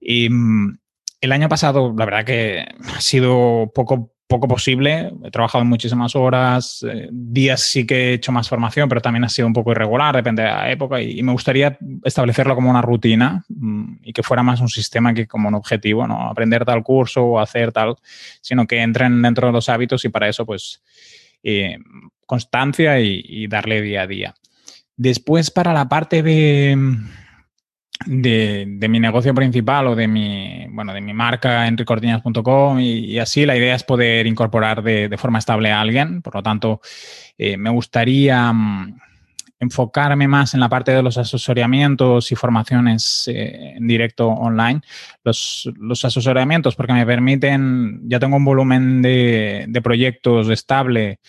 Y 0.00 0.28
mm, 0.28 0.78
el 1.20 1.32
año 1.32 1.48
pasado, 1.48 1.94
la 1.96 2.04
verdad 2.04 2.24
que 2.24 2.66
ha 2.94 3.00
sido 3.00 3.70
poco 3.74 4.16
poco 4.26 4.48
posible. 4.48 5.12
He 5.24 5.30
trabajado 5.30 5.64
muchísimas 5.64 6.16
horas, 6.16 6.84
eh, 6.88 7.08
días 7.12 7.60
sí 7.60 7.86
que 7.86 8.10
he 8.10 8.12
hecho 8.14 8.32
más 8.32 8.48
formación, 8.48 8.88
pero 8.88 9.00
también 9.00 9.24
ha 9.24 9.28
sido 9.28 9.46
un 9.46 9.52
poco 9.52 9.72
irregular, 9.72 10.16
depende 10.16 10.42
de 10.42 10.48
la 10.48 10.70
época, 10.70 11.00
y, 11.00 11.22
me 11.22 11.32
gustaría 11.32 11.78
establecerlo 12.04 12.54
como 12.54 12.70
una 12.70 12.82
rutina 12.82 13.44
mm, 13.48 13.98
y 14.02 14.12
que 14.12 14.22
fuera 14.22 14.42
más 14.42 14.60
un 14.60 14.68
sistema 14.68 15.14
que 15.14 15.26
como 15.26 15.48
un 15.48 15.54
objetivo, 15.54 16.06
¿no? 16.06 16.28
Aprender 16.28 16.64
tal 16.64 16.82
curso 16.82 17.24
o 17.24 17.40
hacer 17.40 17.72
tal, 17.72 17.94
sino 18.40 18.66
que 18.66 18.80
entren 18.80 19.22
dentro 19.22 19.46
de 19.46 19.52
los 19.52 19.68
hábitos 19.68 20.04
y 20.04 20.08
para 20.08 20.28
eso, 20.28 20.44
pues, 20.44 20.82
eh, 21.42 21.78
constancia 22.26 22.98
y 22.98 23.46
darle 23.46 23.80
día 23.80 24.02
a 24.02 24.06
día. 24.06 24.34
Después, 24.96 25.50
para 25.50 25.72
la 25.72 25.88
parte 25.88 26.22
de 26.22 26.76
de, 28.04 28.86
mi 28.88 29.00
negocio 29.00 29.34
principal 29.34 29.86
o 29.88 29.96
de 29.96 30.06
mi, 30.06 30.66
bueno, 30.70 30.92
de 30.92 31.00
mi 31.00 31.14
marca 31.14 31.66
en 31.66 31.76
y, 32.78 32.82
y, 32.82 33.18
así 33.18 33.46
la 33.46 33.56
idea 33.56 33.74
es 33.74 33.84
poder 33.84 34.26
incorporar 34.26 34.82
de, 34.82 35.16
forma 35.16 35.38
estable 35.38 35.72
a 35.72 35.80
alguien. 35.80 36.22
Por 36.22 36.34
lo 36.34 36.42
tanto, 36.42 36.80
eh, 37.38 37.56
me 37.56 37.70
gustaría 37.70 38.52
mm, 38.52 38.98
enfocarme 39.60 40.28
más 40.28 40.54
en 40.54 40.60
la 40.60 40.68
parte 40.68 40.92
de 40.92 41.02
los 41.02 41.16
asesoramientos 41.16 42.30
y 42.32 42.36
formaciones 42.36 43.28
eh, 43.28 43.74
en 43.76 43.86
directo 43.86 44.28
online. 44.28 44.80
Los, 45.24 45.70
los, 45.78 46.04
asesoramientos 46.04 46.76
porque 46.76 46.92
me 46.92 47.06
permiten, 47.06 48.00
ya 48.04 48.18
tengo 48.18 48.36
un 48.36 48.44
volumen 48.44 49.00
de, 49.00 49.64
de 49.68 49.82
proyectos 49.82 50.50
estable 50.50 51.20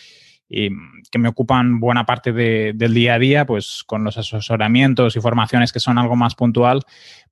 y 0.49 0.69
que 1.11 1.19
me 1.19 1.29
ocupan 1.29 1.79
buena 1.79 2.05
parte 2.05 2.31
del 2.31 2.93
día 2.93 3.15
a 3.15 3.19
día, 3.19 3.45
pues 3.45 3.83
con 3.85 4.03
los 4.03 4.17
asesoramientos 4.17 5.15
y 5.15 5.21
formaciones 5.21 5.73
que 5.73 5.79
son 5.79 5.97
algo 5.97 6.15
más 6.15 6.35
puntual, 6.35 6.83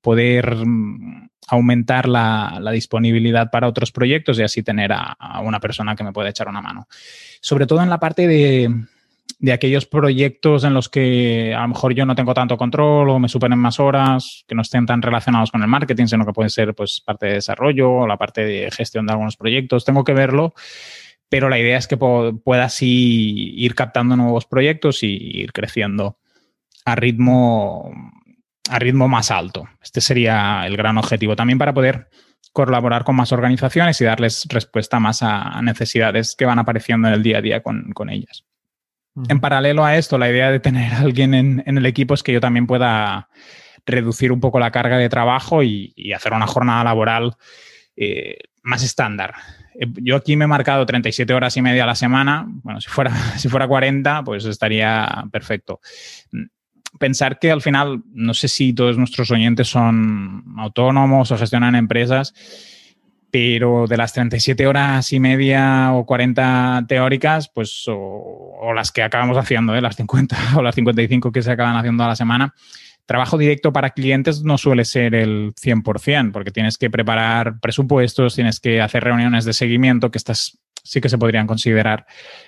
poder 0.02 0.66
mm, 0.66 1.30
aumentar 1.48 2.08
la, 2.08 2.60
disponibilidad 2.74 3.50
para 3.52 3.68
otros 3.68 3.92
proyectos 3.92 4.40
y 4.40 4.44
así 4.44 4.64
tener 4.64 4.92
a, 4.92 5.16
una 5.42 5.60
persona 5.60 5.96
que 5.96 6.04
me 6.04 6.12
pueda 6.12 6.30
echar 6.30 6.50
una 6.50 6.62
mano. 6.62 6.88
Sobre 7.42 7.68
todo 7.68 7.82
en 7.82 7.90
la 7.90 8.00
parte 8.00 8.28
de, 8.28 8.74
de 9.40 9.54
aquellos 9.54 9.86
proyectos 9.86 10.64
en 10.66 10.74
los 10.74 10.90
que 10.90 11.54
a 11.54 11.62
lo 11.62 11.70
mejor 11.70 11.94
yo 11.94 12.06
no 12.06 12.16
tengo 12.16 12.34
tanto 12.34 12.58
control 12.58 13.10
o 13.10 13.20
me 13.20 13.30
superen 13.30 13.60
más 13.60 13.80
horas, 13.80 14.44
que 14.48 14.56
no 14.56 14.62
estén 14.62 14.86
tan 14.86 15.02
relacionados 15.02 15.52
con 15.52 15.62
el 15.62 15.68
marketing, 15.68 16.08
sino 16.08 16.26
que 16.26 16.34
pueden 16.34 16.50
ser 16.50 16.74
pues 16.74 17.02
parte 17.06 17.28
de 17.28 17.34
desarrollo 17.34 17.92
o 17.92 18.08
la 18.08 18.18
parte 18.18 18.44
de 18.44 18.70
gestión 18.72 19.06
de 19.06 19.14
algunos 19.14 19.38
proyectos. 19.38 19.86
Tengo 19.86 20.04
que 20.04 20.14
verlo 20.14 20.54
pero 21.30 21.50
la 21.50 21.60
idea 21.60 21.78
es 21.78 21.88
que 21.88 21.98
pueda 21.98 22.66
así 22.66 23.54
ir 23.58 23.76
captando 23.76 24.16
nuevos 24.16 24.46
proyectos 24.46 25.04
y 25.04 25.08
ir 25.08 25.54
creciendo 25.54 26.18
a 26.86 26.96
ritmo, 26.96 27.92
a 28.70 28.80
ritmo 28.80 29.08
más 29.08 29.32
alto. 29.32 29.68
Este 29.82 30.02
sería 30.02 30.66
el 30.66 30.78
gran 30.78 30.98
objetivo 30.98 31.36
también 31.36 31.58
para 31.58 31.74
poder 31.74 32.10
colaborar 32.54 33.04
con 33.04 33.16
más 33.18 33.34
organizaciones 33.34 34.00
y 34.00 34.06
darles 34.06 34.48
respuesta 34.50 35.00
más 35.00 35.24
a 35.24 35.62
necesidades 35.62 36.36
que 36.38 36.46
van 36.46 36.60
apareciendo 36.60 37.10
en 37.10 37.16
el 37.16 37.24
día 37.24 37.40
a 37.40 37.42
día 37.42 37.62
con, 37.62 38.10
ellas. 38.10 38.46
En 39.28 39.42
paralelo 39.42 39.84
a 39.84 39.98
esto, 39.98 40.18
la 40.18 40.30
idea 40.30 40.52
de 40.52 40.62
tener 40.62 40.94
a 40.94 41.00
alguien 41.00 41.34
en, 41.34 41.64
el 41.66 41.86
equipo 41.86 42.14
es 42.14 42.24
que 42.24 42.32
yo 42.32 42.40
también 42.40 42.66
pueda 42.66 43.28
reducir 43.86 44.32
un 44.32 44.40
poco 44.40 44.60
la 44.60 44.72
carga 44.72 44.98
de 44.98 45.10
trabajo 45.10 45.64
y, 45.64 45.94
hacer 46.16 46.32
una 46.32 46.48
jornada 46.48 46.84
laboral 46.86 47.36
eh, 47.98 48.38
más 48.64 48.84
estándar. 48.84 49.36
Yo 50.02 50.16
aquí 50.16 50.36
me 50.36 50.46
he 50.46 50.48
marcado 50.48 50.86
37 50.86 51.34
horas 51.34 51.56
y 51.58 51.62
media 51.62 51.84
a 51.84 51.88
la 51.88 51.96
semana. 51.96 52.46
Bueno, 52.48 52.82
si 52.82 52.90
fuera, 52.90 53.12
si 53.38 53.50
fuera 53.50 53.68
40, 53.68 54.24
pues 54.24 54.46
estaría 54.46 55.26
perfecto. 55.32 55.80
Pensar 57.00 57.40
que 57.40 57.52
al 57.52 57.62
final, 57.62 58.04
no 58.14 58.34
sé 58.34 58.48
si 58.48 58.74
todos 58.74 58.98
nuestros 58.98 59.30
oyentes 59.32 59.68
son 59.68 60.44
autónomos 60.58 61.32
o 61.32 61.38
gestionan 61.38 61.76
empresas, 61.76 62.34
pero 63.36 63.86
de 63.86 63.98
las 63.98 64.14
37 64.14 64.66
horas 64.66 65.12
y 65.12 65.20
media 65.20 65.92
o 65.94 66.06
40 66.06 66.86
teóricas, 66.88 67.50
pues, 67.50 67.84
o, 67.90 68.72
las 68.74 68.94
que 68.94 69.04
acabamos 69.04 69.38
haciendo, 69.38 69.76
¿eh? 69.76 69.82
las 69.82 69.98
50 69.98 70.38
o 70.56 70.62
las 70.62 70.74
55 70.74 71.34
que 71.34 71.42
se 71.42 71.52
acaban 71.52 71.76
haciendo 71.76 72.06
a 72.06 72.08
la 72.08 72.16
semana, 72.16 72.54
trabajo 73.06 73.38
directo 73.38 73.72
para 73.72 73.92
clientes 73.92 74.44
no 74.44 74.58
suele 74.58 74.86
ser 74.86 75.16
el 75.16 75.54
100%, 75.56 76.32
porque 76.32 76.52
tienes 76.52 76.78
que 76.78 76.90
preparar 76.90 77.60
presupuestos, 77.60 78.36
tienes 78.36 78.60
que 78.60 78.82
hacer 78.82 79.04
reuniones 79.04 79.46
de 79.46 79.54
seguimiento, 79.54 80.12
que 80.12 80.18
estas 80.18 80.60
sí 80.84 81.02
que 81.02 81.10
se 81.10 81.18
podrían 81.18 81.48
considerar 81.48 82.06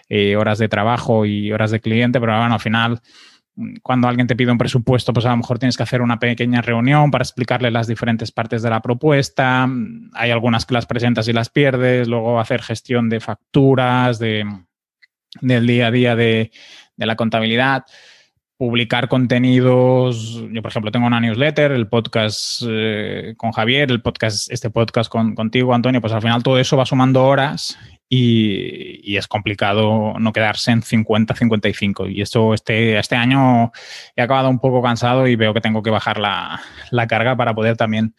eh, 0.09 0.35
horas 0.35 0.59
de 0.59 0.69
trabajo 0.69 1.25
y 1.25 1.51
horas 1.51 1.71
de 1.71 1.79
cliente, 1.79 2.19
pero 2.19 2.37
bueno, 2.37 2.53
al 2.53 2.59
final, 2.59 3.01
cuando 3.81 4.07
alguien 4.07 4.27
te 4.27 4.35
pide 4.35 4.51
un 4.51 4.57
presupuesto, 4.57 5.13
pues 5.13 5.25
a 5.25 5.31
lo 5.31 5.37
mejor 5.37 5.57
tienes 5.57 5.75
que 5.75 5.83
hacer 5.83 6.01
una 6.01 6.19
pequeña 6.19 6.61
reunión 6.61 7.09
para 7.09 7.23
explicarle 7.23 7.71
las 7.71 7.87
diferentes 7.87 8.31
partes 8.31 8.61
de 8.61 8.69
la 8.69 8.81
propuesta. 8.81 9.67
Hay 10.13 10.29
algunas 10.29 10.65
que 10.65 10.75
las 10.75 10.85
presentas 10.85 11.27
y 11.27 11.33
las 11.33 11.49
pierdes, 11.49 12.07
luego 12.07 12.39
hacer 12.39 12.61
gestión 12.61 13.09
de 13.09 13.19
facturas, 13.19 14.19
de, 14.19 14.45
del 15.41 15.65
día 15.65 15.87
a 15.87 15.91
día 15.91 16.15
de 16.15 16.51
la 16.97 17.15
contabilidad 17.15 17.85
publicar 18.57 19.07
contenidos. 19.07 20.43
Yo, 20.51 20.61
por 20.61 20.71
ejemplo, 20.71 20.91
tengo 20.91 21.07
una 21.07 21.19
newsletter, 21.19 21.71
el 21.71 21.87
podcast 21.87 22.63
eh, 22.67 23.35
con 23.37 23.51
Javier, 23.51 23.91
el 23.91 24.01
podcast, 24.01 24.51
este 24.51 24.69
podcast 24.69 25.09
con, 25.11 25.35
contigo, 25.35 25.73
Antonio, 25.73 26.01
pues 26.01 26.13
al 26.13 26.21
final 26.21 26.43
todo 26.43 26.59
eso 26.59 26.75
va 26.75 26.85
sumando 26.85 27.23
horas 27.23 27.77
y, 28.09 29.15
es 29.15 29.27
complicado 29.27 30.13
no 30.19 30.33
quedarse 30.33 30.71
en 30.71 30.81
50, 30.81 31.35
55. 31.35 32.07
Y 32.07 32.21
esto 32.21 32.53
este, 32.53 32.97
este 32.97 33.15
año 33.15 33.71
he 34.15 34.21
acabado 34.21 34.49
un 34.49 34.59
poco 34.59 34.81
cansado 34.81 35.27
y 35.27 35.35
veo 35.35 35.53
que 35.53 35.61
tengo 35.61 35.83
que 35.83 35.89
bajar 35.89 36.19
la, 36.19 36.61
carga 37.07 37.35
para 37.35 37.53
poder 37.53 37.77
también 37.77 38.15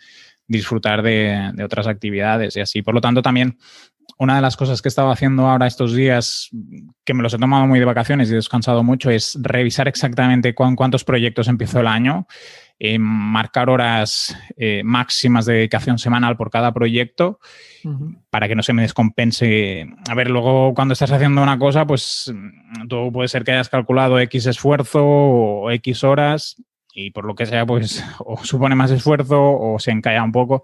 disfrutar 0.47 1.03
de, 1.03 1.51
de 1.55 1.65
otras 1.65 1.87
actividades 1.87 2.57
y 2.57 2.61
así. 2.61 2.83
Por 2.83 2.95
lo 2.95 3.01
tanto, 3.01 3.23
también 3.23 3.59
una 4.19 4.37
de 4.37 4.43
las 4.43 4.57
cosas 4.57 4.83
que 4.83 4.89
he 4.89 4.91
estado 4.91 5.11
haciendo 5.11 5.47
ahora 5.47 5.67
estos 5.67 5.95
días, 5.95 6.51
que 7.09 7.15
me 7.15 7.23
los 7.23 7.33
he 7.33 7.39
tomado 7.39 7.67
muy 7.67 7.79
de 7.79 7.87
vacaciones 7.87 8.29
y 8.29 8.33
he 8.33 8.37
descansado 8.37 8.85
mucho, 8.85 9.09
es 9.09 9.39
revisar 9.41 9.89
exactamente 9.89 10.55
cuántos 10.55 11.05
proyectos 11.05 11.49
empezó 11.49 11.81
el 11.81 11.87
año, 11.87 12.27
eh, 12.79 12.99
marcar 12.99 13.71
horas 13.71 14.37
eh, 14.59 14.83
máximas 14.85 15.47
de 15.47 15.55
dedicación 15.55 15.99
semanal 15.99 16.37
por 16.37 16.51
cada 16.51 16.75
proyecto 16.75 17.41
para 18.29 18.47
que 18.47 18.55
no 18.55 18.63
se 18.63 18.75
me 18.75 18.83
descompense. 18.83 19.87
A 20.07 20.15
ver, 20.15 20.29
luego 20.29 20.75
cuando 20.75 20.93
estás 20.93 21.11
haciendo 21.11 21.43
una 21.43 21.59
cosa, 21.59 21.87
pues 21.87 22.31
todo 22.91 23.11
puede 23.11 23.29
ser 23.29 23.43
que 23.43 23.53
hayas 23.53 23.71
calculado 23.71 24.21
X 24.21 24.45
esfuerzo 24.45 25.03
o 25.03 25.71
X 25.71 26.05
horas 26.05 26.63
y 26.93 27.11
por 27.13 27.25
lo 27.25 27.35
que 27.35 27.47
sea, 27.47 27.65
pues 27.65 28.05
o 28.19 28.45
supone 28.45 28.75
más 28.75 28.91
esfuerzo 28.91 29.41
o 29.41 29.79
se 29.79 29.93
encalla 29.93 30.23
un 30.23 30.33
poco. 30.33 30.63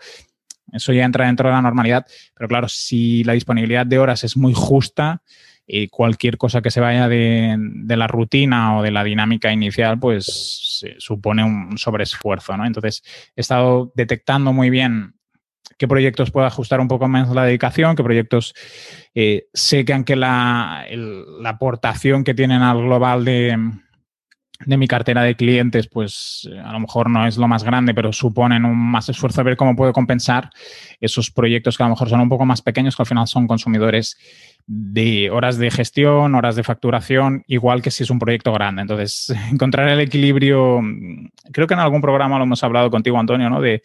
Eso 0.71 0.93
ya 0.93 1.07
entra 1.07 1.25
dentro 1.25 1.49
de 1.49 1.55
la 1.55 1.63
normalidad, 1.63 2.05
pero 2.35 2.49
claro, 2.49 2.69
si 2.69 3.25
la 3.25 3.33
disponibilidad 3.33 3.87
de 3.87 3.99
horas 3.99 4.25
es 4.25 4.37
muy 4.37 4.53
justa, 4.55 5.23
y 5.67 5.89
cualquier 5.89 6.37
cosa 6.37 6.61
que 6.61 6.71
se 6.71 6.81
vaya 6.81 7.09
de, 7.09 7.57
la 7.89 8.07
rutina 8.07 8.79
o 8.79 8.83
de 8.83 8.91
la 8.91 9.05
dinámica 9.05 9.53
inicial, 9.53 9.99
pues 9.99 10.85
supone 10.99 11.45
un 11.45 11.79
sobreesfuerzo, 11.79 12.57
¿no? 12.57 12.67
Entonces, 12.67 13.03
he 13.35 13.41
estado 13.41 13.93
detectando 13.95 14.53
muy 14.53 14.71
bien 14.71 15.15
qué 15.79 15.89
proyectos 15.89 16.31
puedo 16.31 16.47
ajustar 16.47 16.81
un 16.81 16.89
poco 16.89 17.09
más 17.09 17.31
la 17.31 17.45
dedicación, 17.45 17.97
qué 17.97 18.03
proyectos 18.03 18.55
eh, 19.15 19.47
sé 19.55 19.85
que 19.85 19.95
aunque 19.95 20.17
la 20.17 20.87
aportación 21.45 22.25
que 22.25 22.35
tienen 22.35 22.63
al 22.63 22.83
global 22.83 23.25
de, 23.25 23.57
de 24.67 24.77
mi 24.77 24.87
cartera 24.87 25.23
de 25.23 25.35
clientes, 25.35 25.89
pues 25.89 26.49
eh, 26.51 26.59
a 26.59 26.73
lo 26.73 26.81
mejor 26.81 27.11
no 27.11 27.27
es 27.27 27.37
lo 27.37 27.49
más 27.49 27.65
grande, 27.65 27.95
pero 27.95 28.13
suponen 28.13 28.65
un 28.65 28.77
más 28.77 29.09
esfuerzo 29.09 29.41
a 29.41 29.45
ver 29.45 29.57
cómo 29.57 29.77
puedo 29.77 29.93
compensar 29.93 30.51
esos 31.01 31.31
proyectos 31.31 31.77
que 31.77 31.83
a 31.83 31.87
lo 31.87 31.91
mejor 31.91 32.09
son 32.09 32.21
un 32.21 32.29
poco 32.29 32.45
más 32.45 32.63
pequeños, 32.63 32.97
que 32.97 33.03
al 33.03 33.07
final 33.07 33.27
son 33.27 33.47
consumidores 33.47 34.17
de 34.67 35.31
horas 35.31 35.59
de 35.59 35.71
gestión, 35.71 36.35
horas 36.35 36.57
de 36.57 36.63
facturación, 36.63 37.45
igual 37.47 37.83
que 37.83 37.91
si 37.91 38.03
es 38.03 38.11
un 38.11 38.19
proyecto 38.19 38.53
grande. 38.53 38.83
Entonces, 38.83 39.35
encontrar 39.53 39.89
el 39.89 40.01
equilibrio, 40.01 40.81
creo 41.53 41.67
que 41.67 41.75
en 41.75 41.81
algún 41.81 42.01
programa 42.01 42.39
lo 42.39 42.45
hemos 42.45 42.63
hablado 42.65 42.91
contigo, 42.91 43.19
Antonio, 43.19 43.51
¿no? 43.51 43.61
De 43.61 43.83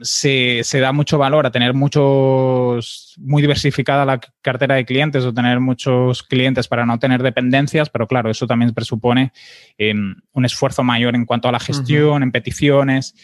se, 0.00 0.80
da 0.80 0.92
mucho 0.92 1.18
valor 1.18 1.46
a 1.46 1.50
tener 1.50 1.74
muchos, 1.74 3.14
muy 3.18 3.42
diversificada 3.42 4.04
la 4.04 4.20
cartera 4.42 4.76
de 4.76 4.84
clientes 4.84 5.24
o 5.24 5.34
tener 5.34 5.60
muchos 5.60 6.22
clientes 6.22 6.68
para 6.68 6.86
no 6.86 6.98
tener 6.98 7.22
dependencias, 7.22 7.90
pero 7.90 8.06
claro, 8.06 8.30
eso 8.30 8.46
también 8.46 8.72
presupone 8.72 9.32
em, 9.78 10.14
un 10.32 10.44
esfuerzo 10.44 10.82
mayor 10.82 11.14
en 11.14 11.26
cuanto 11.26 11.48
a 11.48 11.52
la 11.52 11.60
gestión, 11.60 12.22
en 12.22 12.32
peticiones. 12.32 13.14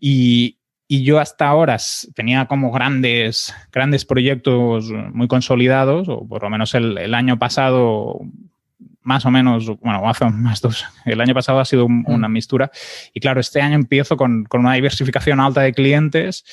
Y, 0.00 0.58
yo 0.86 1.18
hasta 1.18 1.48
ahora 1.48 1.76
tenía 2.14 2.46
como 2.46 2.70
grandes, 2.70 3.52
grandes 3.72 4.04
proyectos 4.04 4.92
muy 5.12 5.26
consolidados, 5.26 6.08
o 6.08 6.24
por 6.28 6.44
lo 6.44 6.50
menos 6.50 6.72
el, 6.74 6.96
el 6.98 7.14
año 7.14 7.36
pasado 7.36 8.20
más 9.04 9.24
o 9.26 9.30
menos, 9.30 9.66
bueno, 9.80 10.08
hace 10.08 10.24
más 10.30 10.60
dos. 10.60 10.84
El 11.04 11.20
año 11.20 11.34
pasado 11.34 11.60
ha 11.60 11.64
sido 11.64 11.88
Mm. 11.88 12.04
una 12.08 12.28
mistura. 12.28 12.70
Y 13.12 13.20
claro, 13.20 13.40
este 13.40 13.60
año 13.60 13.74
empiezo 13.76 14.16
con, 14.16 14.44
con 14.44 14.60
una 14.62 14.74
diversificación 14.74 15.40
alta 15.40 15.60
de 15.60 15.72
clientes, 15.72 16.44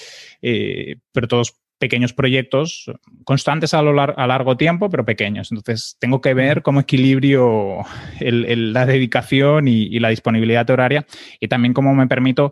eh, 0.42 0.98
pero 1.14 1.28
todos 1.28 1.56
pequeños 1.80 2.14
proyectos 2.14 2.92
constantes 3.24 3.74
a, 3.74 3.82
lo 3.82 3.92
lar- 3.92 4.14
a 4.16 4.28
largo 4.28 4.56
tiempo, 4.56 4.88
pero 4.92 5.04
pequeños. 5.04 5.52
Entonces, 5.52 5.98
tengo 6.00 6.22
que 6.22 6.36
ver 6.36 6.62
cómo 6.62 6.80
equilibrio 6.82 7.80
el- 8.20 8.46
el- 8.46 8.74
la 8.74 8.86
dedicación 8.86 9.68
y, 9.68 9.84
y 9.88 10.00
la 10.00 10.10
disponibilidad 10.10 10.70
horaria 10.70 11.08
y 11.40 11.48
también 11.48 11.74
cómo 11.74 11.96
me 11.96 12.06
permito 12.08 12.52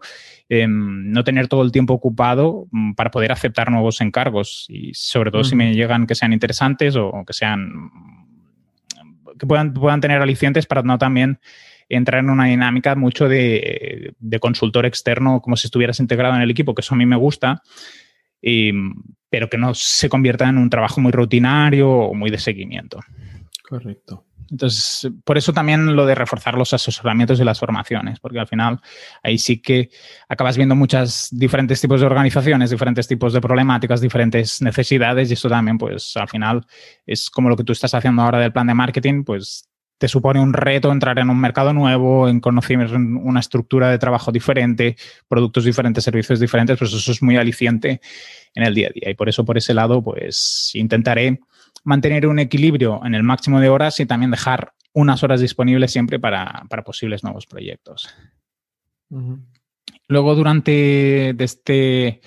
em, 0.51 1.11
no 1.11 1.23
tener 1.23 1.47
todo 1.47 1.61
el 1.61 1.71
tiempo 1.71 1.93
ocupado 1.93 2.65
mm, 2.71 2.93
para 2.93 3.11
poder 3.11 3.31
aceptar 3.31 3.69
nuevos 3.69 4.01
encargos 4.01 4.65
y 4.67 4.95
sobre 4.95 5.29
todo 5.29 5.43
si 5.43 5.49
Ujú. 5.49 5.57
me 5.57 5.75
llegan 5.75 6.07
que 6.07 6.15
sean 6.15 6.33
interesantes 6.33 6.95
o 6.95 7.23
que 7.27 7.33
sean 7.33 7.69
que 9.39 9.47
puedan, 9.47 9.73
puedan 9.73 10.01
tener 10.01 10.21
alicientes 10.21 10.65
para 10.67 10.83
no 10.83 10.97
también 10.99 11.39
entrar 11.87 12.23
en 12.23 12.29
una 12.29 12.45
dinámica 12.45 12.95
mucho 12.95 13.27
de, 13.27 14.13
de 14.19 14.39
consultor 14.39 14.85
externo, 14.85 15.41
como 15.41 15.55
si 15.57 15.65
estuvieras 15.65 15.99
integrado 15.99 16.35
en 16.35 16.41
el 16.41 16.51
equipo, 16.51 16.75
que 16.75 16.81
eso 16.81 16.93
a 16.93 16.97
mí 16.97 17.05
me 17.07 17.15
gusta, 17.15 17.63
y- 18.41 18.71
pero 19.31 19.49
que 19.49 19.57
no 19.57 19.73
se 19.73 20.09
convierta 20.09 20.49
en 20.49 20.57
un 20.57 20.69
trabajo 20.69 21.01
muy 21.01 21.11
rutinario 21.11 21.89
o 21.89 22.13
muy 22.13 22.31
de 22.31 22.39
seguimiento. 22.39 22.99
Correcto. 23.69 24.25
Entonces, 24.49 25.07
por 25.23 25.37
eso 25.37 25.53
también 25.53 25.95
lo 25.95 26.07
de 26.07 26.15
reforzar 26.15 26.55
los 26.55 26.73
asesoramientos 26.73 27.39
y 27.39 27.43
las 27.43 27.59
formaciones, 27.59 28.19
porque 28.19 28.39
al 28.39 28.47
final 28.47 28.79
ahí 29.21 29.37
sí 29.37 29.61
que 29.61 29.91
acabas 30.27 30.57
viendo 30.57 30.75
muchos 30.75 31.27
diferentes 31.29 31.79
tipos 31.79 31.99
de 32.01 32.07
organizaciones, 32.07 32.71
diferentes 32.71 33.07
tipos 33.07 33.31
de 33.31 33.41
problemáticas, 33.41 34.01
diferentes 34.01 34.59
necesidades 34.63 35.29
y 35.29 35.33
eso 35.33 35.49
también, 35.49 35.77
pues 35.77 36.17
al 36.17 36.27
final 36.27 36.65
es 37.05 37.29
como 37.29 37.47
lo 37.47 37.55
que 37.55 37.63
tú 37.63 37.73
estás 37.73 37.93
haciendo 37.93 38.23
ahora 38.23 38.39
del 38.39 38.51
plan 38.51 38.65
de 38.65 38.73
marketing, 38.73 39.23
pues 39.23 39.68
te 39.99 40.07
supone 40.07 40.39
un 40.39 40.53
reto 40.53 40.91
entrar 40.91 41.19
en 41.19 41.29
un 41.29 41.39
mercado 41.39 41.73
nuevo, 41.73 42.29
en 42.29 42.39
conocer 42.39 42.77
una 42.77 43.41
estructura 43.41 43.91
de 43.91 43.99
trabajo 43.99 44.31
diferente, 44.31 44.95
productos 45.27 45.65
diferentes, 45.65 46.03
servicios 46.03 46.39
diferentes, 46.39 46.79
pues 46.79 46.93
eso 46.93 47.11
es 47.11 47.21
muy 47.21 47.35
aliciente 47.35 47.99
en 48.55 48.63
el 48.63 48.73
día 48.73 48.87
a 48.87 48.91
día. 48.91 49.11
Y 49.11 49.13
por 49.15 49.27
eso, 49.27 49.43
por 49.45 49.57
ese 49.57 49.73
lado, 49.73 50.01
pues 50.01 50.71
intentaré 50.73 51.41
mantener 51.83 52.27
un 52.27 52.39
equilibrio 52.39 53.01
en 53.05 53.13
el 53.13 53.23
máximo 53.23 53.59
de 53.59 53.69
horas 53.69 53.99
y 53.99 54.05
también 54.05 54.31
dejar 54.31 54.73
unas 54.93 55.21
horas 55.21 55.41
disponibles 55.41 55.91
siempre 55.91 56.17
para, 56.17 56.63
para 56.69 56.83
posibles 56.83 57.23
nuevos 57.23 57.45
proyectos. 57.45 58.09
Luego, 60.07 60.33
durante 60.33 61.33
de 61.35 61.43
este 61.43 62.21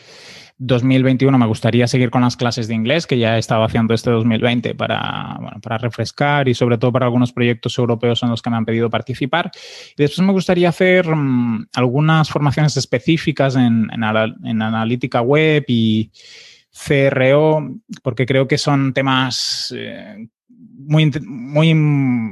2021, 0.65 1.37
me 1.39 1.47
gustaría 1.47 1.89
seguir 1.89 2.11
con 2.11 2.23
las 2.23 2.37
clases 2.37 2.69
de 2.69 2.75
inglés 2.75 3.09
que 3.09 3.19
ya 3.19 3.35
he 3.35 3.41
estado 3.41 3.65
haciendo 3.65 3.95
este 3.95 4.11
2020 4.11 4.77
para, 4.77 5.37
bueno, 5.41 5.61
para 5.61 5.77
refrescar 5.79 6.49
y 6.49 6.55
sobre 6.55 6.79
todo 6.79 6.93
para 6.93 7.07
algunos 7.07 7.33
proyectos 7.33 7.77
europeos 7.79 8.23
en 8.23 8.31
los 8.31 8.43
que 8.43 8.51
me 8.51 8.57
han 8.57 8.65
pedido 8.65 8.89
participar. 8.89 9.51
Y 9.97 10.03
después 10.03 10.25
me 10.25 10.33
gustaría 10.33 10.69
hacer 10.69 11.09
mm, 11.09 11.67
algunas 11.75 12.31
formaciones 12.31 12.77
específicas 12.77 13.57
en, 13.57 13.91
en, 13.93 14.63
analítica 14.63 15.21
web 15.21 15.65
y 15.67 16.13
CRO, 16.73 17.69
porque 18.03 18.25
creo 18.25 18.47
que 18.47 18.57
son 18.57 18.93
temas 18.93 19.75
eh, 19.77 20.29
muy, 20.49 21.11
muy, 21.27 21.73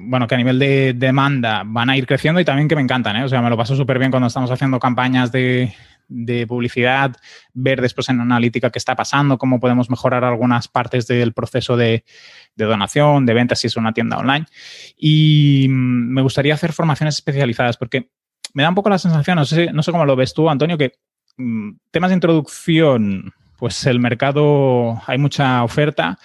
bueno, 0.09 0.29
que 0.29 0.35
a 0.37 0.39
nivel 0.39 0.59
de 0.61 0.95
demanda 0.95 1.65
van 1.67 1.91
a 1.91 1.97
ir 1.97 2.07
creciendo 2.07 2.41
y 2.41 2.45
también 2.45 2.69
que 2.69 2.77
me 2.77 2.83
encantan, 2.83 3.17
¿eh? 3.17 3.25
O 3.25 3.29
sea, 3.29 3.43
me 3.43 3.51
lo 3.51 3.57
paso 3.57 3.75
súper 3.75 3.99
bien 3.99 4.13
cuando 4.13 4.29
estamos 4.29 4.53
haciendo 4.53 4.79
campañas 4.79 5.33
de, 5.33 5.75
de 6.11 6.47
publicidad, 6.47 7.17
ver 7.55 7.81
después 7.81 8.09
en 8.09 8.21
analítica 8.21 8.71
qué 8.71 8.79
está 8.79 8.97
pasando, 8.97 9.39
cómo 9.39 9.61
podemos 9.61 9.89
mejorar 9.89 10.25
algunas 10.25 10.69
partes 10.69 11.07
del 11.07 11.33
proceso 11.33 11.77
de, 11.77 12.05
de 12.57 12.65
donación, 12.65 13.25
de 13.25 13.35
ventas 13.35 13.61
si 13.61 13.69
es 13.69 13.77
una 13.77 13.93
tienda 13.93 14.19
online. 14.19 14.47
Y 14.97 15.67
mm, 15.69 16.13
me 16.13 16.23
gustaría 16.23 16.55
hacer 16.55 16.73
formaciones 16.73 17.15
especializadas 17.15 17.77
porque 17.77 18.11
me 18.53 18.65
da 18.65 18.69
un 18.69 18.75
poco 18.75 18.91
la 18.91 18.99
sensación, 18.99 19.37
no 19.37 19.45
sé, 19.45 19.73
no 19.73 19.83
sé 19.83 19.93
cómo 19.93 20.05
lo 20.05 20.17
ves 20.17 20.35
tú, 20.35 20.51
Antonio, 20.51 20.77
que 20.77 20.93
mm, 21.37 21.71
temas 21.91 22.11
de 22.11 22.15
introducción, 22.15 23.33
pues 23.57 23.87
el 23.87 24.01
mercado, 24.01 25.01
hay 25.07 25.19
mucha 25.19 25.63
oferta 25.63 26.19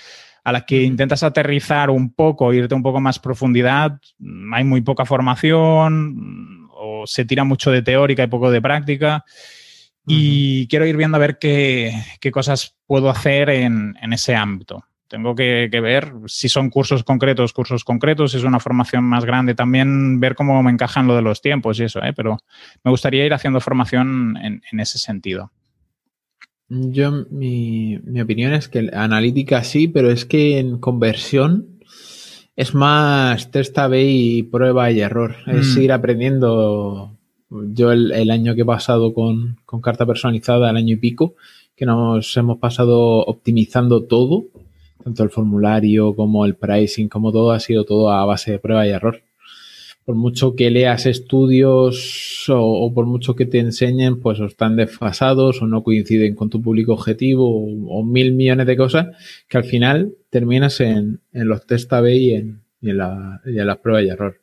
a 0.43 0.51
la 0.51 0.65
que 0.65 0.83
intentas 0.83 1.23
aterrizar 1.23 1.89
un 1.89 2.13
poco, 2.13 2.53
irte 2.53 2.75
un 2.75 2.83
poco 2.83 2.99
más 2.99 3.19
profundidad, 3.19 3.99
mm, 4.19 4.53
hay 4.53 4.63
muy 4.63 4.81
poca 4.81 5.05
formación 5.05 6.69
o 6.71 7.07
se 7.07 7.25
tira 7.25 7.43
mucho 7.43 7.71
de 7.71 7.81
teórica 7.81 8.23
y 8.23 8.27
poco 8.27 8.51
de 8.51 8.61
práctica. 8.61 9.23
Y 10.07 10.67
quiero 10.67 10.85
ir 10.85 10.97
viendo 10.97 11.17
a 11.17 11.19
ver 11.19 11.39
qué, 11.39 11.93
qué 12.19 12.31
cosas 12.31 12.75
puedo 12.85 13.09
hacer 13.09 13.49
en, 13.49 13.95
en 14.01 14.13
ese 14.13 14.35
ámbito. 14.35 14.85
Tengo 15.07 15.35
que, 15.35 15.69
que 15.71 15.79
ver 15.81 16.13
si 16.25 16.49
son 16.49 16.69
cursos 16.69 17.03
concretos, 17.03 17.53
cursos 17.53 17.83
concretos, 17.83 18.31
si 18.31 18.37
es 18.37 18.43
una 18.43 18.59
formación 18.59 19.03
más 19.03 19.23
grande, 19.25 19.53
también 19.55 20.19
ver 20.19 20.35
cómo 20.35 20.61
me 20.63 20.71
encajan 20.71 21.07
lo 21.07 21.15
de 21.15 21.21
los 21.21 21.41
tiempos 21.41 21.79
y 21.79 21.83
eso, 21.83 22.03
¿eh? 22.03 22.13
pero 22.13 22.39
me 22.83 22.91
gustaría 22.91 23.25
ir 23.25 23.33
haciendo 23.33 23.61
formación 23.61 24.37
en, 24.41 24.61
en 24.71 24.79
ese 24.79 24.97
sentido. 24.97 25.51
Yo, 26.67 27.25
mi, 27.29 27.99
mi 28.03 28.21
opinión 28.21 28.53
es 28.53 28.67
que 28.67 28.89
analítica 28.93 29.63
sí, 29.63 29.87
pero 29.87 30.09
es 30.11 30.25
que 30.25 30.57
en 30.57 30.79
conversión 30.79 31.79
es 32.55 32.73
más 32.73 33.51
test 33.51 33.77
A-B 33.77 34.03
y 34.03 34.43
prueba 34.43 34.89
y 34.89 35.01
error. 35.01 35.35
Es 35.45 35.75
Mm. 35.75 35.81
ir 35.81 35.91
aprendiendo. 35.91 37.14
Yo 37.49 37.91
el, 37.91 38.31
año 38.31 38.55
que 38.55 38.61
he 38.61 38.65
pasado 38.65 39.13
con, 39.13 39.57
carta 39.81 40.05
personalizada, 40.05 40.69
el 40.69 40.77
año 40.77 40.93
y 40.93 40.97
pico, 40.97 41.35
que 41.75 41.85
nos 41.85 42.35
hemos 42.37 42.57
pasado 42.57 43.19
optimizando 43.19 44.03
todo, 44.03 44.45
tanto 45.03 45.23
el 45.23 45.29
formulario 45.29 46.15
como 46.15 46.45
el 46.45 46.55
pricing, 46.55 47.07
como 47.07 47.31
todo, 47.31 47.51
ha 47.51 47.59
sido 47.59 47.85
todo 47.85 48.11
a 48.11 48.25
base 48.25 48.51
de 48.51 48.59
prueba 48.59 48.87
y 48.87 48.91
error. 48.91 49.21
Por 50.05 50.15
mucho 50.15 50.55
que 50.55 50.69
leas 50.69 51.05
estudios 51.07 52.45
o, 52.47 52.91
por 52.93 53.05
mucho 53.05 53.35
que 53.35 53.45
te 53.45 53.59
enseñen, 53.59 54.19
pues 54.19 54.39
están 54.39 54.75
desfasados 54.75 55.61
o 55.61 55.67
no 55.67 55.83
coinciden 55.83 56.35
con 56.35 56.49
tu 56.49 56.61
público 56.61 56.93
objetivo 56.93 57.65
o, 57.87 58.03
mil 58.03 58.33
millones 58.33 58.67
de 58.67 58.77
cosas 58.77 59.07
que 59.47 59.57
al 59.57 59.63
final 59.63 60.13
terminas 60.29 60.79
en, 60.79 61.21
los 61.31 61.65
test 61.65 61.91
A-B 61.93 62.15
y 62.15 62.33
en, 62.33 62.61
las 62.81 63.77
pruebas 63.77 64.03
y 64.03 64.09
error. 64.09 64.41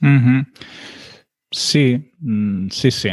Ujú. 0.00 0.46
Sí, 1.50 2.12
mm, 2.20 2.68
sí, 2.70 2.90
sí. 2.90 3.10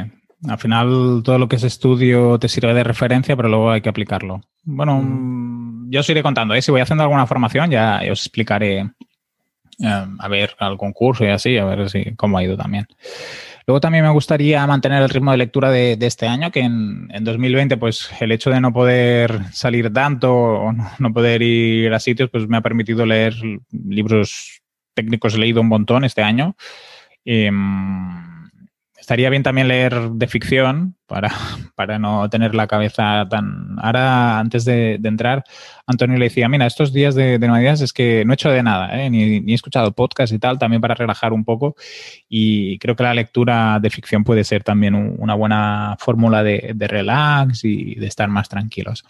Al 0.47 0.57
final 0.57 1.21
todo 1.23 1.39
lo 1.39 1.47
que 1.47 1.55
es 1.55 1.63
estudio 1.63 2.37
te 2.37 2.49
sirve 2.49 2.73
de 2.73 2.83
referencia, 2.83 3.35
pero 3.35 3.49
luego 3.49 3.71
hay 3.71 3.81
que 3.81 3.89
aplicarlo. 3.89 4.41
Bueno, 4.63 5.01
mm, 5.01 5.89
yo 5.89 5.99
os 6.01 6.09
iré 6.09 6.21
contando, 6.21 6.53
¿eh? 6.53 6.61
si 6.61 6.71
voy 6.71 6.81
haciendo 6.81 7.03
alguna 7.03 7.27
formación 7.27 7.69
ya 7.69 8.01
os 8.11 8.21
explicaré 8.21 8.79
eh, 9.79 10.05
a 10.19 10.27
ver 10.27 10.55
algún 10.59 10.93
curso 10.93 11.25
y 11.25 11.29
así, 11.29 11.57
a 11.57 11.65
ver 11.65 11.89
si 11.89 12.15
cómo 12.15 12.37
ha 12.37 12.43
ido 12.43 12.57
también. 12.57 12.87
Luego 13.67 13.79
también 13.79 14.03
me 14.03 14.11
gustaría 14.11 14.65
mantener 14.67 15.01
el 15.01 15.09
ritmo 15.09 15.31
de 15.31 15.37
lectura 15.37 15.71
de, 15.71 15.97
de 15.97 16.05
este 16.05 16.27
año, 16.27 16.51
que 16.51 16.59
en, 16.59 17.09
en 17.11 17.23
2020, 17.23 17.77
pues 17.77 18.09
el 18.19 18.31
hecho 18.31 18.51
de 18.51 18.61
no 18.61 18.71
poder 18.71 19.51
salir 19.53 19.91
tanto 19.91 20.31
o 20.33 20.71
no, 20.71 20.87
no 20.99 21.13
poder 21.13 21.41
ir 21.41 21.91
a 21.91 21.99
sitios, 21.99 22.29
pues 22.29 22.47
me 22.47 22.57
ha 22.57 22.61
permitido 22.61 23.07
leer 23.07 23.33
libros 23.71 24.61
técnicos, 24.93 25.33
he 25.33 25.39
leído 25.39 25.61
un 25.61 25.67
montón 25.67 26.03
este 26.03 26.21
año. 26.21 26.55
Em, 27.25 28.13
estaría 28.97 29.29
bien 29.29 29.43
también 29.43 29.67
leer 29.67 30.11
de 30.11 30.27
ficción 30.27 30.95
para, 31.05 31.29
para 31.75 31.99
no 31.99 32.27
tener 32.29 32.55
la 32.55 32.65
cabeza 32.67 33.27
tan... 33.29 33.77
Ahora, 33.79 34.39
antes 34.39 34.65
de, 34.65 34.99
entrar, 35.03 35.43
Antonio 35.85 36.17
le 36.17 36.25
decía, 36.25 36.47
mira, 36.49 36.65
estos 36.65 36.91
días 36.93 37.13
de, 37.13 37.37
de 37.37 37.47
Navidades 37.47 37.81
es 37.81 37.93
que 37.93 38.23
no 38.25 38.33
he 38.33 38.35
hecho 38.35 38.49
de 38.49 38.63
nada, 38.63 38.99
¿eh? 38.99 39.09
ni, 39.09 39.41
ni 39.41 39.51
he 39.51 39.55
escuchado 39.55 39.91
podcast 39.91 40.33
y 40.33 40.39
tal, 40.39 40.57
también 40.57 40.81
para 40.81 40.95
relajar 40.95 41.33
un 41.33 41.43
poco. 41.45 41.75
Y 42.29 42.79
creo 42.79 42.95
que 42.95 43.03
la 43.03 43.13
lectura 43.13 43.79
de 43.79 43.89
ficción 43.91 44.23
puede 44.23 44.43
ser 44.43 44.63
también 44.63 44.95
un- 44.95 45.15
una 45.19 45.35
buena 45.35 45.95
fórmula 45.99 46.41
de, 46.43 46.71
de 46.75 46.87
relax 46.87 47.63
y 47.65 47.95
de 47.95 48.07
estar 48.07 48.29
más 48.29 48.49
tranquilos. 48.49 49.03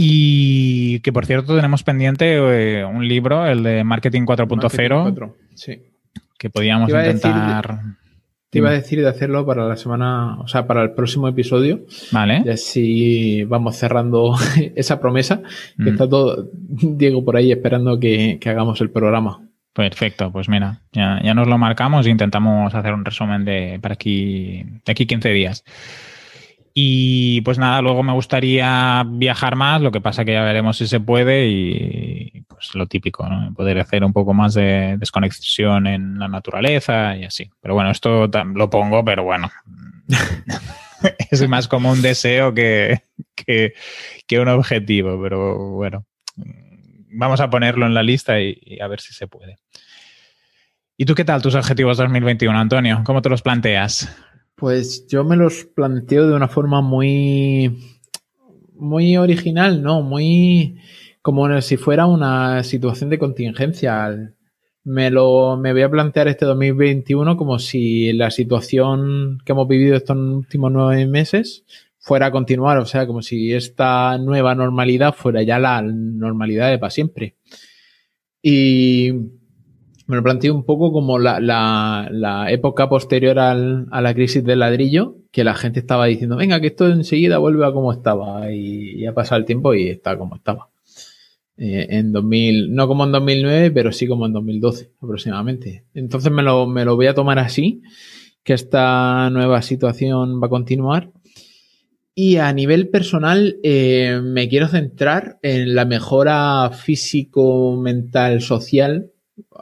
Y 0.00 1.00
que 1.00 1.12
por 1.12 1.26
cierto 1.26 1.56
tenemos 1.56 1.82
pendiente 1.82 2.36
eh, 2.36 2.84
un 2.84 3.06
libro, 3.08 3.46
el 3.46 3.64
de 3.64 3.82
Marketing 3.82 4.22
4.0, 4.22 4.56
Marketing 4.56 4.88
4, 5.02 5.36
Sí. 5.54 5.82
Que 6.38 6.50
podíamos 6.50 6.88
Te 6.90 6.96
decir 6.96 7.14
intentar... 7.14 7.80
Te 8.50 8.60
iba 8.60 8.70
a 8.70 8.72
decir 8.72 9.00
de 9.02 9.08
hacerlo 9.08 9.44
para 9.44 9.66
la 9.68 9.76
semana, 9.76 10.38
o 10.40 10.48
sea, 10.48 10.66
para 10.66 10.82
el 10.82 10.92
próximo 10.92 11.28
episodio. 11.28 11.80
Vale. 12.12 12.42
Y 12.46 12.48
así 12.48 13.44
vamos 13.44 13.76
cerrando 13.76 14.34
esa 14.74 14.98
promesa. 15.00 15.42
Que 15.76 15.82
Mm. 15.82 15.88
está 15.88 16.08
todo 16.08 16.48
Diego 16.54 17.22
por 17.22 17.36
ahí 17.36 17.52
esperando 17.52 18.00
que, 18.00 18.38
que 18.40 18.48
hagamos 18.48 18.80
el 18.80 18.88
programa. 18.90 19.42
Perfecto, 19.74 20.32
pues 20.32 20.48
mira, 20.48 20.80
ya, 20.92 21.20
ya 21.22 21.34
nos 21.34 21.46
lo 21.46 21.58
marcamos 21.58 22.06
e 22.06 22.10
intentamos 22.10 22.74
hacer 22.74 22.94
un 22.94 23.04
resumen 23.04 23.44
de 23.44 23.78
para 23.82 23.92
aquí, 23.94 24.64
de 24.84 24.92
aquí 24.92 25.06
15 25.06 25.28
días. 25.28 25.62
Y 26.80 27.40
pues 27.40 27.58
nada, 27.58 27.82
luego 27.82 28.04
me 28.04 28.12
gustaría 28.12 29.04
viajar 29.04 29.56
más, 29.56 29.82
lo 29.82 29.90
que 29.90 30.00
pasa 30.00 30.24
que 30.24 30.34
ya 30.34 30.44
veremos 30.44 30.76
si 30.76 30.86
se 30.86 31.00
puede 31.00 31.48
y 31.48 32.44
pues 32.46 32.72
lo 32.76 32.86
típico, 32.86 33.28
¿no? 33.28 33.52
Poder 33.52 33.80
hacer 33.80 34.04
un 34.04 34.12
poco 34.12 34.32
más 34.32 34.54
de 34.54 34.94
desconexión 34.96 35.88
en 35.88 36.20
la 36.20 36.28
naturaleza 36.28 37.16
y 37.16 37.24
así. 37.24 37.50
Pero 37.60 37.74
bueno, 37.74 37.90
esto 37.90 38.30
lo 38.54 38.70
pongo, 38.70 39.04
pero 39.04 39.24
bueno, 39.24 39.50
es 41.32 41.48
más 41.48 41.66
como 41.66 41.90
un 41.90 42.00
deseo 42.00 42.54
que, 42.54 43.02
que, 43.34 43.74
que 44.28 44.38
un 44.38 44.46
objetivo, 44.46 45.20
pero 45.20 45.58
bueno, 45.72 46.06
vamos 47.10 47.40
a 47.40 47.50
ponerlo 47.50 47.86
en 47.86 47.94
la 47.94 48.04
lista 48.04 48.40
y, 48.40 48.56
y 48.62 48.80
a 48.80 48.86
ver 48.86 49.00
si 49.00 49.12
se 49.14 49.26
puede. 49.26 49.56
¿Y 50.96 51.06
tú 51.06 51.16
qué 51.16 51.24
tal 51.24 51.42
tus 51.42 51.56
objetivos 51.56 51.96
2021, 51.96 52.56
Antonio? 52.56 53.02
¿Cómo 53.04 53.20
te 53.20 53.30
los 53.30 53.42
planteas? 53.42 54.16
Pues 54.58 55.06
yo 55.06 55.22
me 55.22 55.36
los 55.36 55.66
planteo 55.66 56.26
de 56.26 56.34
una 56.34 56.48
forma 56.48 56.80
muy, 56.82 57.78
muy 58.74 59.16
original, 59.16 59.80
¿no? 59.80 60.02
Muy 60.02 60.80
como 61.22 61.60
si 61.60 61.76
fuera 61.76 62.06
una 62.06 62.64
situación 62.64 63.08
de 63.08 63.20
contingencia. 63.20 64.34
Me 64.82 65.10
lo 65.10 65.56
me 65.56 65.72
voy 65.72 65.82
a 65.82 65.90
plantear 65.90 66.26
este 66.26 66.44
2021 66.44 67.36
como 67.36 67.60
si 67.60 68.12
la 68.14 68.32
situación 68.32 69.38
que 69.44 69.52
hemos 69.52 69.68
vivido 69.68 69.96
estos 69.96 70.16
últimos 70.16 70.72
nueve 70.72 71.06
meses 71.06 71.64
fuera 72.00 72.26
a 72.26 72.32
continuar, 72.32 72.78
o 72.78 72.86
sea, 72.86 73.06
como 73.06 73.22
si 73.22 73.52
esta 73.52 74.18
nueva 74.18 74.56
normalidad 74.56 75.14
fuera 75.14 75.42
ya 75.42 75.60
la 75.60 75.82
normalidad 75.82 76.70
de 76.70 76.78
para 76.78 76.90
siempre. 76.90 77.36
Y 78.42 79.12
me 80.08 80.16
lo 80.16 80.22
planteo 80.22 80.54
un 80.54 80.64
poco 80.64 80.90
como 80.90 81.18
la, 81.18 82.46
época 82.48 82.88
posterior 82.88 83.38
al, 83.38 83.86
a 83.90 84.00
la 84.00 84.14
crisis 84.14 84.42
del 84.42 84.60
ladrillo, 84.60 85.18
que 85.30 85.44
la 85.44 85.54
gente 85.54 85.80
estaba 85.80 86.06
diciendo, 86.06 86.36
venga, 86.36 86.60
que 86.60 86.68
esto 86.68 86.88
enseguida 86.88 87.36
vuelve 87.36 87.66
a 87.66 87.72
como 87.72 87.92
estaba, 87.92 88.50
y, 88.50 89.02
ya 89.02 89.10
ha 89.10 89.14
pasado 89.14 89.38
el 89.38 89.44
tiempo 89.44 89.74
y 89.74 89.88
está 89.88 90.16
como 90.16 90.36
estaba. 90.36 90.70
Eh, 91.58 91.88
en 91.90 92.12
2000, 92.12 92.74
no 92.74 92.88
como 92.88 93.04
en 93.04 93.12
2009, 93.12 93.70
pero 93.70 93.92
sí 93.92 94.06
como 94.06 94.24
en 94.24 94.32
2012 94.32 94.92
aproximadamente. 95.02 95.84
Entonces 95.92 96.32
me 96.32 96.42
lo, 96.42 96.66
me 96.66 96.86
lo 96.86 96.96
voy 96.96 97.08
a 97.08 97.14
tomar 97.14 97.38
así, 97.38 97.82
que 98.42 98.54
esta 98.54 99.28
nueva 99.28 99.60
situación 99.60 100.40
va 100.42 100.46
a 100.46 100.50
continuar. 100.50 101.12
Y 102.14 102.36
a 102.36 102.50
nivel 102.54 102.88
personal, 102.88 103.58
eh, 103.62 104.20
me 104.24 104.48
quiero 104.48 104.68
centrar 104.68 105.38
en 105.42 105.74
la 105.74 105.84
mejora 105.84 106.70
físico, 106.70 107.76
mental, 107.76 108.40
social 108.40 109.12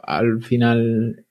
al 0.03 0.43
final 0.43 1.25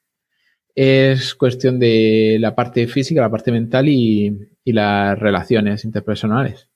es 0.76 1.34
cuestión 1.34 1.78
de 1.78 2.36
la 2.38 2.54
parte 2.54 2.86
física, 2.86 3.22
la 3.22 3.30
parte 3.30 3.50
mental 3.50 3.88
y, 3.88 4.38
las 4.66 5.18
relaciones 5.18 5.84
interpersonales. 5.84 6.68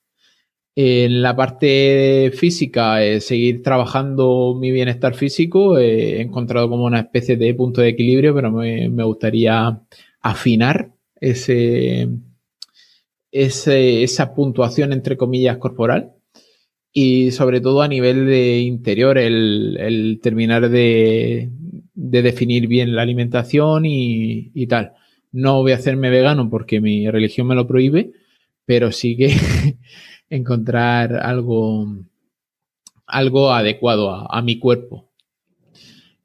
En 0.77 1.23
la 1.23 1.35
parte 1.37 2.33
física, 2.35 3.05
eh, 3.05 3.21
seguir 3.21 3.63
trabajando 3.63 4.57
mi 4.59 4.71
bienestar 4.71 5.15
físico. 5.15 5.77
he 5.79 6.21
encontrado 6.21 6.71
como 6.71 6.85
una 6.85 7.01
especie 7.01 7.37
de 7.37 7.53
punto 7.55 7.81
de 7.81 7.89
equilibrio, 7.89 8.35
pero 8.35 8.53
me, 8.53 8.89
gustaría 9.05 9.83
afinar 10.23 10.93
ese, 11.21 12.09
esa 13.33 14.35
puntuación 14.35 14.93
entre 14.93 15.17
comillas 15.17 15.59
corporal 15.59 16.13
y 16.93 17.33
sobre 17.33 17.61
todo 17.61 17.83
a 17.83 17.89
nivel 17.89 18.27
de 18.27 18.61
interior, 18.61 19.19
el 19.19 20.21
terminar 20.23 20.71
de, 20.71 21.51
de 22.03 22.23
definir 22.23 22.67
bien 22.67 22.97
la 22.97 23.03
alimentación 23.03 23.85
y, 23.85 24.67
tal. 24.69 24.93
No 25.33 25.61
voy 25.61 25.73
a 25.73 25.77
hacerme 25.77 26.09
vegano 26.09 26.49
porque 26.49 26.81
mi 26.81 27.11
religión 27.11 27.47
me 27.47 27.55
lo 27.55 27.67
prohíbe, 27.67 28.13
pero 28.65 28.91
sí 28.91 29.19
que 29.19 29.37
encontrar 30.31 31.15
algo, 31.17 31.87
algo 33.07 33.53
adecuado 33.53 34.33
a, 34.33 34.41
mi 34.41 34.59
cuerpo. 34.59 35.11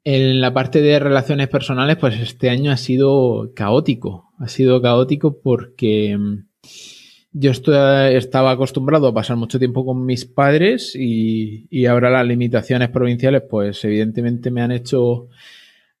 En 0.02 0.40
la 0.40 0.54
parte 0.54 0.80
de 0.80 0.98
relaciones 0.98 1.48
personales, 1.48 1.98
pues 1.98 2.18
este 2.20 2.48
año 2.48 2.72
ha 2.72 2.78
sido 2.78 3.52
caótico. 3.54 4.30
Ha 4.38 4.48
sido 4.48 4.80
caótico 4.80 5.40
porque 5.42 6.16
mm, 6.16 6.46
yo 7.32 7.50
estaba 7.50 8.50
acostumbrado 8.50 9.08
a 9.08 9.14
pasar 9.14 9.36
mucho 9.36 9.58
tiempo 9.58 9.84
con 9.84 10.06
mis 10.06 10.24
padres 10.24 10.96
y, 10.96 11.66
y, 11.68 11.84
ahora 11.84 12.08
las 12.08 12.26
limitaciones 12.26 12.88
provinciales, 12.88 13.42
pues 13.42 13.84
evidentemente 13.84 14.50
me 14.50 14.62
han 14.62 14.72
hecho 14.72 15.28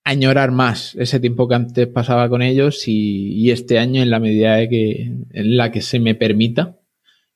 añorar 0.06 0.52
más 0.52 0.94
ese 0.94 1.18
tiempo 1.18 1.48
que 1.48 1.56
antes 1.56 1.88
pasaba 1.88 2.28
con 2.28 2.40
ellos 2.40 2.86
y, 2.86 3.50
este 3.50 3.80
año 3.80 4.02
en 4.02 4.10
la 4.10 4.20
medida 4.20 4.54
de 4.54 4.68
que, 4.68 5.12
en 5.32 5.56
la 5.56 5.72
que 5.72 5.80
se 5.80 5.98
me 5.98 6.14
permita 6.14 6.78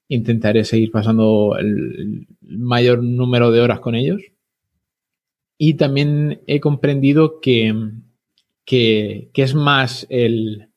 intentaré 0.06 0.64
seguir 0.64 0.92
pasando 0.92 1.56
el, 1.58 2.28
mayor 2.42 3.02
número 3.02 3.50
de 3.50 3.60
horas 3.60 3.80
con 3.80 3.96
ellos. 3.96 4.22
Y 5.58 5.74
también 5.74 6.42
he 6.46 6.60
comprendido 6.60 7.40
que, 7.40 7.74
que, 8.64 9.30
es 9.34 9.54
más 9.54 10.06
el 10.08 10.68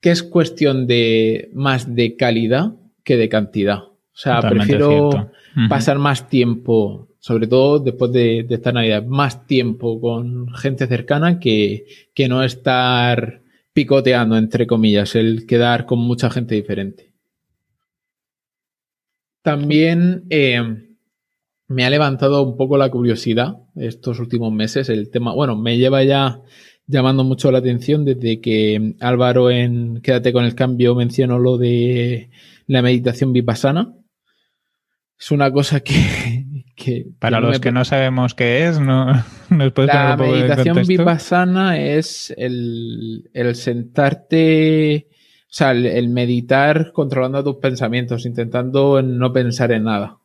que 0.00 0.10
es 0.10 0.22
cuestión 0.22 0.86
de 0.86 1.50
más 1.52 1.94
de 1.94 2.16
calidad 2.16 2.74
que 3.04 3.18
de 3.18 3.28
cantidad. 3.28 3.80
O 3.80 4.18
sea 4.18 4.40
prefiero 4.40 5.30
pasar 5.68 5.98
más 5.98 6.30
tiempo 6.30 7.08
sobre 7.26 7.48
todo 7.48 7.80
después 7.80 8.12
de, 8.12 8.46
esta 8.48 8.70
Navidad, 8.70 9.04
más 9.04 9.48
tiempo 9.48 10.00
con 10.00 10.54
gente 10.54 10.86
cercana 10.86 11.40
que, 11.40 11.84
no 12.28 12.44
estar 12.44 13.42
picoteando, 13.72 14.36
entre 14.36 14.68
comillas, 14.68 15.16
el 15.16 15.44
quedar 15.44 15.86
con 15.86 15.98
mucha 15.98 16.30
gente 16.30 16.54
diferente. 16.54 17.10
También 19.42 20.26
eh, 20.30 20.86
me 21.66 21.84
ha 21.84 21.90
levantado 21.90 22.44
un 22.44 22.56
poco 22.56 22.78
la 22.78 22.92
curiosidad 22.92 23.56
estos 23.74 24.20
últimos 24.20 24.52
meses. 24.52 24.88
El 24.88 25.10
tema, 25.10 25.34
bueno, 25.34 25.56
me 25.56 25.78
lleva 25.78 26.04
ya 26.04 26.42
llamando 26.86 27.24
mucho 27.24 27.50
la 27.50 27.58
atención 27.58 28.04
desde 28.04 28.40
que 28.40 28.94
Álvaro 29.00 29.50
en 29.50 30.00
Quédate 30.00 30.32
con 30.32 30.44
el 30.44 30.54
cambio 30.54 30.94
mencionó 30.94 31.40
lo 31.40 31.58
de 31.58 32.30
la 32.68 32.82
meditación 32.82 33.32
vipassana. 33.32 33.96
Es 35.18 35.32
una 35.32 35.50
cosa 35.50 35.80
que, 35.80 36.35
para 37.18 37.40
los 37.40 37.60
que 37.60 37.72
no 37.72 37.84
sabemos 37.84 38.34
qué 38.34 38.66
es, 38.66 38.80
no 38.80 39.06
nos 39.50 39.72
puedes 39.72 39.94
La 39.94 40.16
meditación 40.16 40.86
vipassana 40.86 41.78
es 41.80 42.34
el, 42.36 43.28
sentarte, 43.54 45.08
o 45.10 45.46
sea, 45.48 45.72
el, 45.72 46.08
meditar 46.08 46.92
controlando 46.92 47.44
tus 47.44 47.56
pensamientos, 47.56 48.26
intentando 48.26 49.02
no 49.02 49.32
pensar 49.32 49.72
en 49.72 49.84
nada. 49.84 50.18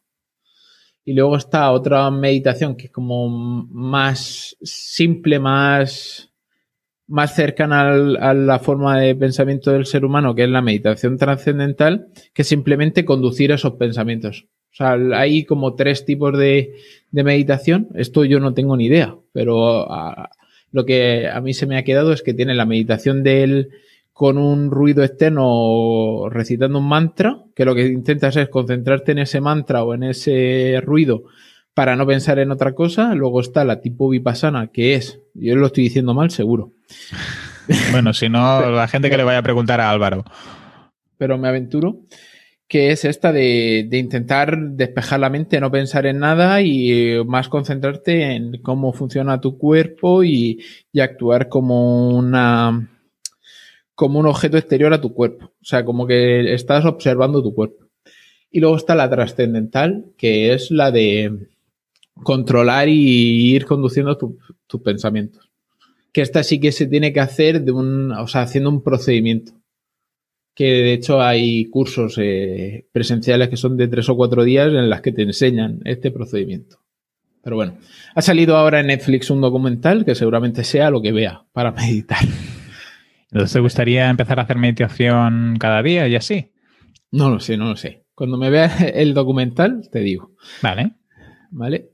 Y 1.03 1.13
luego 1.13 1.35
está 1.35 1.71
otra 1.71 2.09
meditación 2.11 2.75
que 2.75 2.85
es 2.85 2.91
como 2.91 3.27
más 3.29 4.55
simple, 4.61 5.39
más, 5.39 6.31
más 7.07 7.35
cercana 7.35 7.89
a 7.89 8.33
la 8.33 8.59
forma 8.59 8.99
de 8.99 9.15
pensamiento 9.15 9.71
del 9.71 9.85
ser 9.85 10.05
humano, 10.05 10.35
que 10.35 10.43
es 10.43 10.49
la 10.49 10.61
meditación 10.61 11.17
trascendental, 11.17 12.07
que 12.33 12.43
simplemente 12.43 13.03
conducir 13.03 13.51
esos 13.51 13.73
pensamientos. 13.73 14.47
O 14.71 14.75
sea, 14.75 14.97
hay 15.13 15.43
como 15.43 15.75
tres 15.75 16.05
tipos 16.05 16.37
de, 16.37 16.75
meditación. 17.11 17.89
Esto 17.95 18.23
yo 18.23 18.39
no 18.39 18.53
tengo 18.53 18.77
ni 18.77 18.85
idea, 18.85 19.15
pero 19.33 19.87
lo 20.71 20.85
que 20.85 21.27
a 21.27 21.41
mí 21.41 21.53
se 21.53 21.65
me 21.65 21.77
ha 21.77 21.83
quedado 21.83 22.13
es 22.13 22.21
que 22.21 22.33
tiene 22.33 22.55
la 22.55 22.65
meditación 22.65 23.23
de 23.23 23.43
él 23.43 23.69
con 24.13 24.37
un 24.37 24.71
ruido 24.71 25.03
externo 25.03 26.29
recitando 26.29 26.79
un 26.79 26.87
mantra, 26.87 27.39
que 27.55 27.65
lo 27.65 27.75
que 27.75 27.87
intentas 27.87 28.35
es 28.37 28.49
concentrarte 28.49 29.11
en 29.11 29.19
ese 29.19 29.41
mantra 29.41 29.83
o 29.83 29.93
en 29.93 30.03
ese 30.03 30.79
ruido 30.83 31.23
para 31.73 31.95
no 31.95 32.05
pensar 32.05 32.39
en 32.39 32.51
otra 32.51 32.73
cosa. 32.73 33.13
Luego 33.15 33.41
está 33.41 33.65
la 33.65 33.81
tipo 33.81 34.09
vipassana, 34.09 34.67
que 34.67 34.95
es, 34.95 35.19
yo 35.33 35.55
lo 35.55 35.67
estoy 35.67 35.85
diciendo 35.85 36.13
mal, 36.13 36.31
seguro. 36.31 36.71
Bueno, 37.91 38.13
si 38.13 38.29
no, 38.29 38.69
la 38.69 38.87
gente 38.87 39.09
que 39.09 39.17
le 39.17 39.23
vaya 39.23 39.39
a 39.39 39.43
preguntar 39.43 39.81
a 39.81 39.89
Álvaro. 39.89 40.23
Pero 41.17 41.37
me 41.37 41.47
aventuro 41.47 41.99
que 42.71 42.91
es 42.91 43.03
esta 43.03 43.33
de, 43.33 43.85
intentar 43.91 44.57
despejar 44.57 45.19
la 45.19 45.29
mente, 45.29 45.59
no 45.59 45.69
pensar 45.69 46.05
en 46.05 46.19
nada 46.19 46.61
y 46.61 46.89
eh, 46.93 47.23
más 47.25 47.49
concentrarte 47.49 48.33
en 48.33 48.61
cómo 48.61 48.93
funciona 48.93 49.41
tu 49.41 49.57
cuerpo 49.57 50.23
y, 50.23 50.63
actuar 50.97 51.49
como 51.49 52.17
una 52.17 52.89
como 53.93 54.19
un 54.19 54.25
objeto 54.25 54.57
exterior 54.57 54.93
a 54.93 55.01
tu 55.01 55.13
cuerpo. 55.13 55.47
O 55.47 55.65
sea, 55.65 55.83
como 55.83 56.07
que 56.07 56.53
estás 56.53 56.85
observando 56.85 57.43
tu 57.43 57.53
cuerpo. 57.53 57.87
Y 58.49 58.61
luego 58.61 58.77
está 58.77 58.95
la 58.95 59.09
trascendental, 59.09 60.05
que 60.17 60.53
es 60.53 60.71
la 60.71 60.91
de 60.91 61.49
controlar 62.23 62.87
y 62.87 63.53
ir 63.53 63.65
conduciendo 63.65 64.17
tus 64.17 64.81
pensamientos. 64.81 65.49
Que 66.13 66.21
esta 66.21 66.41
sí 66.41 66.61
que 66.61 66.71
se 66.71 66.87
tiene 66.87 67.11
que 67.11 67.19
hacer 67.19 67.63
de 67.63 67.73
un, 67.73 68.13
o 68.13 68.27
sea, 68.27 68.43
haciendo 68.43 68.69
un 68.69 68.81
procedimiento 68.81 69.60
que 70.53 70.65
de 70.65 70.93
hecho 70.93 71.21
hay 71.21 71.69
cursos 71.69 72.17
eh, 72.17 72.87
presenciales 72.91 73.49
que 73.49 73.57
son 73.57 73.77
de 73.77 73.87
tres 73.87 74.09
o 74.09 74.15
cuatro 74.15 74.43
días 74.43 74.67
en 74.67 74.89
las 74.89 75.01
que 75.01 75.11
te 75.11 75.23
enseñan 75.23 75.79
este 75.85 76.11
procedimiento. 76.11 76.79
Pero 77.43 77.55
bueno, 77.55 77.77
ha 78.13 78.21
salido 78.21 78.55
ahora 78.55 78.81
en 78.81 78.87
Netflix 78.87 79.29
un 79.29 79.41
documental 79.41 80.05
que 80.05 80.15
seguramente 80.15 80.63
sea 80.63 80.91
lo 80.91 81.01
que 81.01 81.11
vea 81.11 81.43
para 81.53 81.71
meditar. 81.71 82.23
Entonces, 83.31 83.53
¿te 83.53 83.59
gustaría 83.59 84.09
empezar 84.09 84.39
a 84.39 84.43
hacer 84.43 84.57
meditación 84.57 85.55
cada 85.57 85.81
día 85.81 86.07
y 86.07 86.15
así? 86.15 86.51
No 87.11 87.29
lo 87.29 87.39
sé, 87.39 87.57
no 87.57 87.65
lo 87.69 87.75
sé. 87.75 88.03
Cuando 88.13 88.37
me 88.37 88.49
vea 88.49 88.67
el 88.93 89.13
documental, 89.13 89.89
te 89.91 89.99
digo. 89.99 90.31
Vale. 90.61 90.91
Vale. 91.49 91.90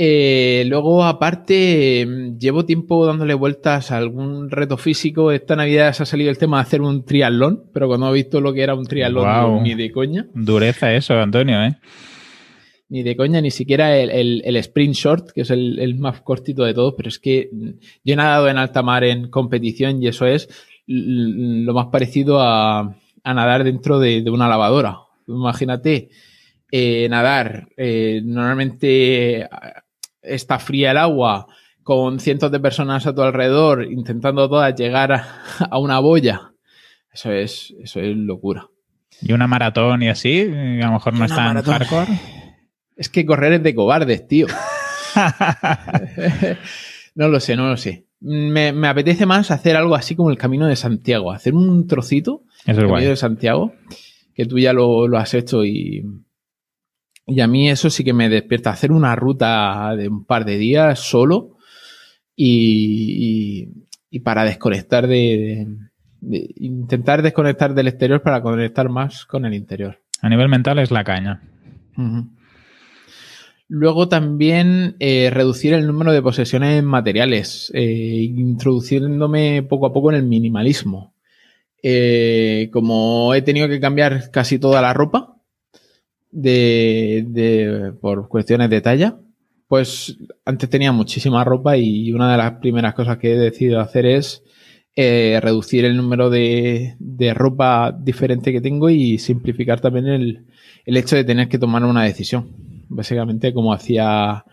Eh, 0.00 0.64
luego, 0.68 1.04
aparte, 1.04 2.06
llevo 2.38 2.64
tiempo 2.64 3.04
dándole 3.04 3.34
vueltas 3.34 3.90
a 3.90 3.96
algún 3.96 4.48
reto 4.48 4.76
físico. 4.76 5.32
Esta 5.32 5.56
Navidad 5.56 5.92
se 5.92 6.04
ha 6.04 6.06
salido 6.06 6.30
el 6.30 6.38
tema 6.38 6.58
de 6.58 6.62
hacer 6.62 6.82
un 6.82 7.04
triatlón, 7.04 7.64
pero 7.74 7.88
cuando 7.88 8.08
he 8.10 8.14
visto 8.14 8.40
lo 8.40 8.52
que 8.52 8.62
era 8.62 8.76
un 8.76 8.86
triatlón, 8.86 9.64
ni 9.64 9.74
de 9.74 9.90
coña. 9.90 10.26
Dureza 10.34 10.94
eso, 10.94 11.14
Antonio, 11.14 11.64
¿eh? 11.64 11.76
ni 12.90 13.02
de 13.02 13.16
coña, 13.16 13.40
ni 13.40 13.50
siquiera 13.50 13.98
el, 13.98 14.42
el, 14.44 14.56
sprint 14.56 14.94
short, 14.94 15.30
que 15.32 15.42
es 15.42 15.50
el, 15.50 15.94
más 15.98 16.22
cortito 16.22 16.64
de 16.64 16.74
todos, 16.74 16.94
pero 16.96 17.08
es 17.08 17.18
que 17.18 17.50
yo 18.04 18.14
he 18.14 18.16
nadado 18.16 18.48
en 18.48 18.56
alta 18.56 18.82
mar 18.82 19.04
en 19.04 19.28
competición 19.28 20.02
y 20.02 20.08
eso 20.08 20.26
es 20.26 20.48
lo 20.86 21.74
más 21.74 21.86
parecido 21.86 22.40
a, 22.40 22.94
nadar 23.24 23.64
dentro 23.64 23.98
de, 23.98 24.24
una 24.30 24.48
lavadora. 24.48 25.00
Imagínate 25.26 26.08
eh, 26.72 27.08
nadar, 27.10 27.68
eh, 27.76 28.22
normalmente 28.24 29.46
está 30.22 30.58
fría 30.58 30.90
el 30.90 30.96
agua, 30.96 31.46
con 31.82 32.20
cientos 32.20 32.50
de 32.50 32.60
personas 32.60 33.06
a 33.06 33.14
tu 33.14 33.22
alrededor, 33.22 33.84
intentando 33.84 34.48
todas 34.48 34.74
llegar 34.74 35.12
a, 35.12 35.26
una 35.78 36.00
boya. 36.00 36.52
Eso 37.12 37.32
es, 37.32 37.74
eso 37.82 38.00
es 38.00 38.16
locura. 38.16 38.68
¿Y 39.22 39.32
una 39.32 39.46
maratón 39.46 40.02
y 40.02 40.08
así? 40.08 40.42
A 40.42 40.86
lo 40.86 40.92
mejor 40.92 41.14
no 41.14 41.24
es 41.24 41.34
tan 41.34 41.62
hardcore. 41.62 42.12
Es 42.96 43.08
que 43.08 43.24
correr 43.24 43.54
es 43.54 43.62
de 43.62 43.74
cobardes, 43.74 44.28
tío. 44.28 44.46
no 47.14 47.28
lo 47.28 47.40
sé, 47.40 47.56
no 47.56 47.68
lo 47.68 47.76
sé. 47.76 48.06
Me, 48.20 48.70
apetece 48.88 49.26
más 49.26 49.50
hacer 49.50 49.76
algo 49.76 49.94
así 49.94 50.16
como 50.16 50.30
el 50.30 50.38
Camino 50.38 50.66
de 50.66 50.76
Santiago, 50.76 51.30
hacer 51.30 51.54
un 51.54 51.86
trocito 51.86 52.42
del 52.66 52.76
Camino 52.76 53.10
de 53.10 53.16
Santiago, 53.16 53.74
que 54.34 54.46
tú 54.46 54.58
ya 54.58 54.72
lo, 54.72 55.04
has 55.16 55.34
hecho 55.34 55.64
y, 55.64 56.04
y 57.28 57.40
a 57.42 57.46
mí 57.46 57.68
eso 57.68 57.90
sí 57.90 58.04
que 58.04 58.14
me 58.14 58.30
despierta. 58.30 58.70
Hacer 58.70 58.90
una 58.90 59.14
ruta 59.14 59.94
de 59.96 60.08
un 60.08 60.24
par 60.24 60.46
de 60.46 60.56
días 60.56 60.98
solo 60.98 61.58
y, 62.34 63.68
para 64.24 64.44
desconectar 64.44 65.06
de, 65.06 65.66
intentar 66.22 67.20
desconectar 67.20 67.74
del 67.74 67.88
exterior 67.88 68.22
para 68.22 68.40
conectar 68.40 68.88
más 68.88 69.26
con 69.26 69.44
el 69.44 69.52
interior. 69.52 70.00
A 70.22 70.30
nivel 70.30 70.48
mental 70.48 70.78
es 70.78 70.90
la 70.90 71.04
caña. 71.04 71.42
Luego 73.68 74.08
también 74.08 74.96
eh, 74.98 75.28
reducir 75.30 75.74
el 75.74 75.86
número 75.86 76.12
de 76.12 76.22
posesiones 76.22 76.82
materiales, 76.82 77.70
eh, 77.74 78.22
introduciéndome 78.22 79.62
poco 79.62 79.86
a 79.86 79.92
poco 79.92 80.10
en 80.10 80.16
el 80.16 80.22
minimalismo. 80.22 81.12
Eh, 81.82 82.70
como 82.72 83.34
he 83.34 83.42
tenido 83.42 83.68
que 83.68 83.80
cambiar 83.80 84.30
casi 84.30 84.58
toda 84.58 84.80
la 84.80 84.94
ropa 84.94 85.37
de, 86.30 87.92
por 88.00 88.28
cuestiones 88.28 88.70
de 88.70 88.80
talla, 88.80 89.16
pues 89.66 90.16
antes 90.44 90.70
tenía 90.70 90.92
muchísima 90.92 91.44
ropa 91.44 91.76
y 91.76 92.12
una 92.12 92.32
de 92.32 92.38
las 92.38 92.52
primeras 92.52 92.94
cosas 92.94 93.18
que 93.18 93.32
he 93.32 93.38
decidido 93.38 93.80
hacer 93.80 94.06
es 94.06 94.42
reducir 94.96 95.84
el 95.84 95.96
número 95.96 96.28
de, 96.28 96.96
de, 96.98 97.32
ropa 97.32 97.96
diferente 97.96 98.50
que 98.50 98.60
tengo 98.60 98.90
y 98.90 99.18
simplificar 99.18 99.80
también 99.80 100.06
el, 100.06 100.46
el 100.84 100.96
hecho 100.96 101.14
de 101.14 101.22
tener 101.22 101.48
que 101.48 101.58
tomar 101.58 101.84
una 101.84 102.02
decisión 102.02 102.68
básicamente 102.88 103.52
como 103.52 103.72
hacía 103.72 104.44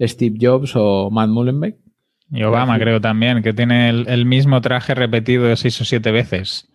Steve 0.00 0.36
Jobs 0.40 0.72
o 0.74 1.10
Matt 1.10 1.28
Mullenbeck. 1.28 1.76
Y 2.30 2.42
Obama 2.44 2.78
creo 2.78 3.00
también, 3.00 3.42
que 3.42 3.52
tiene 3.52 3.90
el, 3.90 4.24
mismo 4.24 4.60
traje 4.62 4.94
repetido 4.94 5.54
seis 5.54 5.78
o 5.82 5.84
siete 5.84 6.10
veces. 6.10 6.71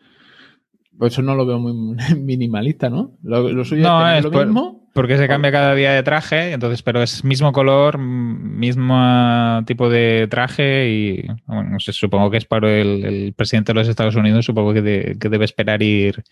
Pues 0.97 1.13
eso 1.13 1.21
no 1.21 1.35
lo 1.35 1.45
veo 1.45 1.59
muy 1.59 1.95
minimalista, 2.17 2.89
¿no? 2.89 3.17
Lo, 3.23 3.63
suyo 3.63 3.83
no, 3.83 4.09
es, 4.09 4.23
lo 4.23 4.31
mismo. 4.31 4.89
Porque 4.93 5.17
se 5.17 5.27
cambia 5.27 5.51
cada 5.51 5.75
día 5.75 5.93
de 5.93 6.01
traje, 6.01 6.53
entonces, 6.53 6.81
pero 6.81 7.03
es 7.03 7.23
mismo 7.23 7.51
color, 7.51 7.99
mismo 7.99 9.63
tipo 9.67 9.89
de 9.89 10.27
traje 10.27 10.89
y 10.89 11.27
bueno, 11.45 11.77
supongo 11.79 12.31
que 12.31 12.37
es 12.37 12.45
para 12.45 12.81
el, 12.81 13.33
presidente 13.37 13.73
de 13.73 13.79
los 13.79 13.87
Estados 13.87 14.15
Unidos, 14.15 14.45
supongo 14.45 14.73
que, 14.73 15.17
que 15.19 15.29
debe 15.29 15.45
esperar 15.45 15.83
ir 15.83 16.23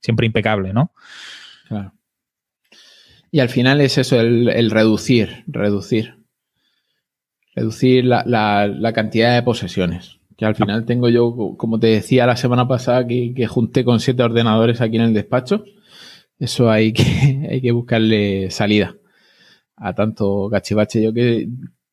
siempre 0.00 0.24
impecable, 0.24 0.72
¿no? 0.72 0.92
Claro. 1.68 1.92
Y 3.34 3.40
al 3.40 3.48
final 3.48 3.80
es 3.80 3.98
eso, 3.98 4.20
el, 4.20 4.70
reducir, 4.70 5.42
reducir. 5.48 6.14
Reducir 7.56 8.04
la, 8.04 8.92
cantidad 8.94 9.34
de 9.34 9.42
posesiones. 9.42 10.20
Que 10.36 10.44
al 10.46 10.54
final 10.54 10.84
tengo 10.84 11.08
yo, 11.08 11.54
como 11.56 11.78
te 11.78 11.88
decía 11.88 12.26
la 12.26 12.36
semana 12.36 12.66
pasada, 12.66 13.06
que, 13.06 13.46
junté 13.46 13.84
con 13.84 14.00
siete 14.00 14.22
ordenadores 14.22 14.80
aquí 14.80 14.96
en 14.96 15.02
el 15.02 15.14
despacho. 15.14 15.64
Eso 16.38 16.70
hay 16.70 16.92
que, 16.92 17.46
hay 17.50 17.60
que 17.60 17.72
buscarle 17.72 18.50
salida 18.50 18.96
a 19.76 19.94
tanto 19.94 20.48
cachivache. 20.50 21.02
Yo 21.02 21.12
que 21.12 21.48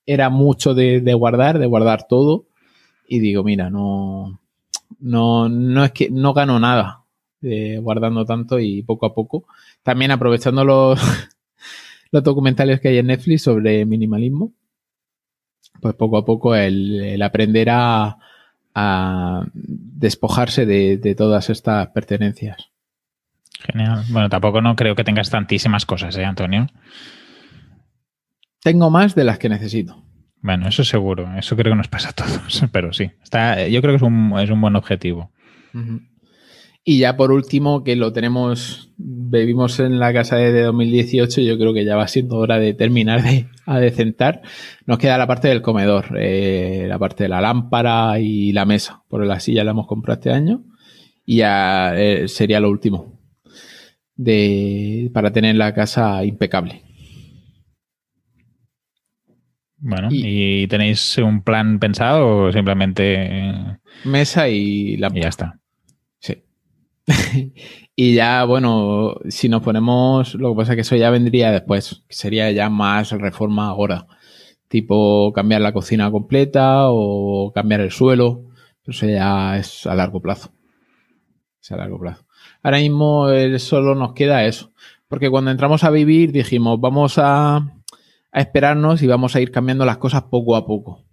era 0.05 0.29
mucho 0.29 0.73
de, 0.73 1.13
guardar, 1.13 1.59
de 1.59 1.67
guardar 1.67 2.07
todo. 2.07 2.45
Y 3.07 3.19
digo, 3.19 3.43
mira, 3.43 3.69
no, 3.69 4.39
no, 4.99 5.49
no 5.49 5.83
es 5.83 5.91
que 5.91 6.09
no 6.09 6.33
gano 6.33 6.59
nada 6.59 7.01
guardando 7.81 8.25
tanto 8.25 8.59
y 8.59 8.83
poco 8.83 9.05
a 9.05 9.13
poco. 9.13 9.45
También 9.83 10.11
aprovechando 10.11 10.63
los, 10.63 10.99
los 12.11 12.23
documentales 12.23 12.79
que 12.79 12.89
hay 12.89 12.97
en 12.97 13.07
Netflix 13.07 13.43
sobre 13.43 13.85
minimalismo, 13.85 14.53
pues 15.81 15.95
poco 15.95 16.17
a 16.17 16.25
poco 16.25 16.55
el, 16.55 17.21
aprender 17.21 17.69
a, 17.71 18.17
despojarse 18.73 20.65
de, 20.65 21.15
todas 21.15 21.49
estas 21.49 21.87
pertenencias. 21.89 22.71
Genial. 23.59 24.03
Bueno, 24.09 24.29
tampoco 24.29 24.61
no 24.61 24.75
creo 24.75 24.95
que 24.95 25.03
tengas 25.03 25.29
tantísimas 25.29 25.85
cosas, 25.85 26.17
¿eh, 26.17 26.25
Antonio? 26.25 26.67
Tengo 28.61 28.89
más 28.89 29.13
de 29.13 29.23
las 29.23 29.37
que 29.37 29.49
necesito. 29.49 30.03
Bueno, 30.41 30.67
eso 30.67 30.83
seguro. 30.83 31.35
Eso 31.37 31.55
creo 31.55 31.71
que 31.71 31.77
nos 31.77 31.87
pasa 31.87 32.09
a 32.09 32.13
todos. 32.13 32.63
Pero 32.71 32.93
sí, 32.93 33.11
está, 33.21 33.67
yo 33.67 33.81
creo 33.81 33.93
que 33.93 33.97
es 33.97 34.01
un, 34.01 34.33
es 34.39 34.49
un 34.49 34.61
buen 34.61 34.75
objetivo. 34.75 35.31
Y 36.83 36.97
ya 36.97 37.15
por 37.15 37.31
último, 37.31 37.83
que 37.83 37.95
lo 37.95 38.11
tenemos, 38.11 38.91
vivimos 38.97 39.79
en 39.79 39.99
la 39.99 40.11
casa 40.13 40.37
de 40.37 40.63
2018, 40.63 41.41
yo 41.41 41.57
creo 41.59 41.73
que 41.73 41.85
ya 41.85 41.95
va 41.95 42.07
siendo 42.07 42.37
hora 42.37 42.57
de 42.57 42.73
terminar 42.73 43.21
de 43.21 43.47
adecentar. 43.67 44.41
Nos 44.87 44.97
queda 44.97 45.19
la 45.19 45.27
parte 45.27 45.47
del 45.47 45.61
comedor, 45.61 46.17
eh, 46.17 46.85
la 46.87 46.97
parte 46.97 47.25
de 47.25 47.29
la 47.29 47.39
lámpara 47.39 48.19
y 48.19 48.51
la 48.51 48.65
mesa. 48.65 49.03
Por 49.07 49.25
la 49.25 49.39
silla 49.39 49.63
la 49.63 49.71
hemos 49.71 49.85
comprado 49.85 50.19
este 50.19 50.31
año 50.31 50.63
y 51.23 51.37
ya 51.37 51.93
eh, 51.95 52.27
sería 52.27 52.59
lo 52.59 52.71
último 52.71 53.19
de, 54.15 55.11
para 55.13 55.31
tener 55.31 55.55
la 55.55 55.73
casa 55.73 56.23
impecable. 56.25 56.83
Bueno, 59.77 60.09
y, 60.11 60.67
tenéis 60.67 61.17
un 61.17 61.43
plan 61.43 61.79
pensado 61.79 62.45
o 62.45 62.51
simplemente... 62.51 63.79
Mesa 64.05 64.47
y 64.47 64.97
lámpara. 64.97 65.19
Y 65.19 65.23
ya 65.23 65.29
está. 65.29 65.60
y 67.95 68.15
ya, 68.15 68.43
bueno, 68.45 69.15
si 69.29 69.49
nos 69.49 69.63
ponemos, 69.63 70.35
lo 70.35 70.51
que 70.51 70.57
pasa 70.57 70.73
es 70.73 70.75
que 70.75 70.81
eso 70.81 70.95
ya 70.95 71.09
vendría 71.09 71.51
después, 71.51 72.03
sería 72.09 72.51
ya 72.51 72.69
más 72.69 73.11
reforma 73.11 73.67
ahora, 73.67 74.07
tipo 74.67 75.31
cambiar 75.33 75.61
la 75.61 75.73
cocina 75.73 76.11
completa 76.11 76.89
o 76.89 77.51
cambiar 77.53 77.81
el 77.81 77.91
suelo, 77.91 78.45
eso 78.85 79.05
ya 79.05 79.57
es 79.57 79.85
a 79.85 79.95
largo 79.95 80.21
plazo. 80.21 80.51
A 81.69 81.75
largo 81.77 81.99
plazo. 81.99 82.25
Ahora 82.63 82.79
mismo 82.79 83.27
solo 83.59 83.95
nos 83.95 84.13
queda 84.13 84.45
eso, 84.45 84.73
porque 85.07 85.29
cuando 85.29 85.51
entramos 85.51 85.83
a 85.83 85.89
vivir 85.89 86.31
dijimos, 86.31 86.79
vamos 86.79 87.17
a, 87.17 87.57
a 87.57 88.39
esperarnos 88.39 89.01
y 89.01 89.07
vamos 89.07 89.35
a 89.35 89.41
ir 89.41 89.51
cambiando 89.51 89.85
las 89.85 89.97
cosas 89.97 90.23
poco 90.23 90.55
a 90.55 90.65
poco. 90.65 91.05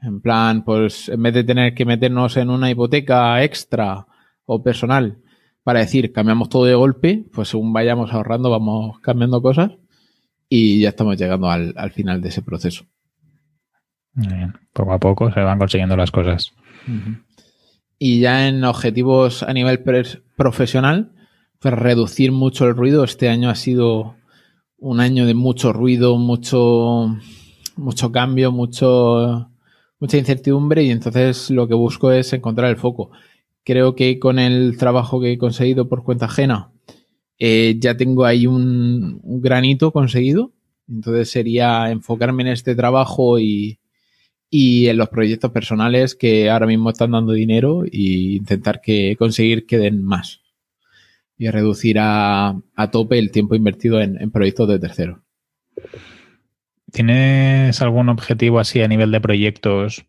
En 0.00 0.20
plan, 0.20 0.64
pues 0.64 1.08
en 1.08 1.22
vez 1.22 1.34
de 1.34 1.44
tener 1.44 1.74
que 1.74 1.84
meternos 1.84 2.36
en 2.36 2.50
una 2.50 2.70
hipoteca 2.70 3.42
extra 3.44 4.06
o 4.44 4.62
personal, 4.62 5.18
para 5.64 5.80
decir 5.80 6.12
cambiamos 6.12 6.48
todo 6.48 6.64
de 6.64 6.74
golpe, 6.74 7.24
pues 7.32 7.48
según 7.48 7.72
vayamos 7.72 8.12
ahorrando 8.12 8.50
vamos 8.50 8.98
cambiando 9.00 9.42
cosas 9.42 9.72
y 10.48 10.80
ya 10.80 10.90
estamos 10.90 11.16
llegando 11.16 11.50
al, 11.50 11.90
final 11.92 12.20
de 12.20 12.28
ese 12.28 12.42
proceso. 12.42 12.84
Bien. 14.12 14.52
Poco 14.72 14.92
a 14.92 14.98
poco 14.98 15.32
se 15.32 15.40
van 15.40 15.58
consiguiendo 15.58 15.96
las 15.96 16.10
cosas. 16.10 16.52
Y 17.98 18.20
ya 18.20 18.48
en 18.48 18.62
objetivos 18.64 19.42
a 19.42 19.52
nivel 19.54 19.82
profesional, 20.36 21.12
pues 21.58 21.72
reducir 21.72 22.32
mucho 22.32 22.66
el 22.66 22.76
ruido. 22.76 23.04
Este 23.04 23.30
año 23.30 23.48
ha 23.48 23.54
sido 23.54 24.16
un 24.76 25.00
año 25.00 25.24
de 25.24 25.32
mucho 25.32 25.72
ruido, 25.72 26.18
mucho, 26.18 27.16
mucho 27.76 28.12
cambio, 28.12 28.52
mucho, 28.52 29.50
mucha 30.00 30.18
incertidumbre 30.18 30.82
y 30.82 30.90
entonces 30.90 31.48
lo 31.50 31.66
que 31.68 31.74
busco 31.74 32.12
es 32.12 32.32
encontrar 32.32 32.68
el 32.68 32.76
foco 32.76 33.12
creo 33.64 33.94
que 33.94 34.18
con 34.18 34.38
el 34.38 34.76
trabajo 34.76 35.20
que 35.20 35.32
he 35.32 35.38
conseguido 35.38 35.88
por 35.88 36.04
cuenta 36.04 36.26
ajena, 36.26 36.72
eh, 37.38 37.76
ya 37.78 37.96
tengo 37.96 38.24
ahí 38.24 38.46
un, 38.46 39.20
granito 39.40 39.92
conseguido. 39.92 40.52
Entonces 40.88 41.30
sería 41.30 41.90
enfocarme 41.90 42.42
en 42.42 42.48
este 42.50 42.74
trabajo 42.74 43.38
y, 43.38 43.78
en 44.50 44.96
los 44.96 45.08
proyectos 45.08 45.50
personales 45.50 46.14
que 46.14 46.50
ahora 46.50 46.66
mismo 46.66 46.90
están 46.90 47.12
dando 47.12 47.32
dinero 47.32 47.84
e 47.84 48.36
intentar 48.36 48.80
que 48.80 49.16
conseguir 49.18 49.66
que 49.66 49.78
den 49.78 50.04
más. 50.04 50.42
Y 51.38 51.48
reducir 51.50 51.96
a, 51.98 52.62
tope 52.92 53.18
el 53.18 53.30
tiempo 53.30 53.54
invertido 53.54 54.00
en, 54.00 54.30
proyectos 54.30 54.68
de 54.68 54.78
terceros. 54.78 55.18
¿Tienes 56.92 57.80
algún 57.80 58.08
objetivo 58.10 58.60
así 58.60 58.82
a 58.82 58.88
nivel 58.88 59.10
de 59.10 59.20
proyectos 59.20 60.04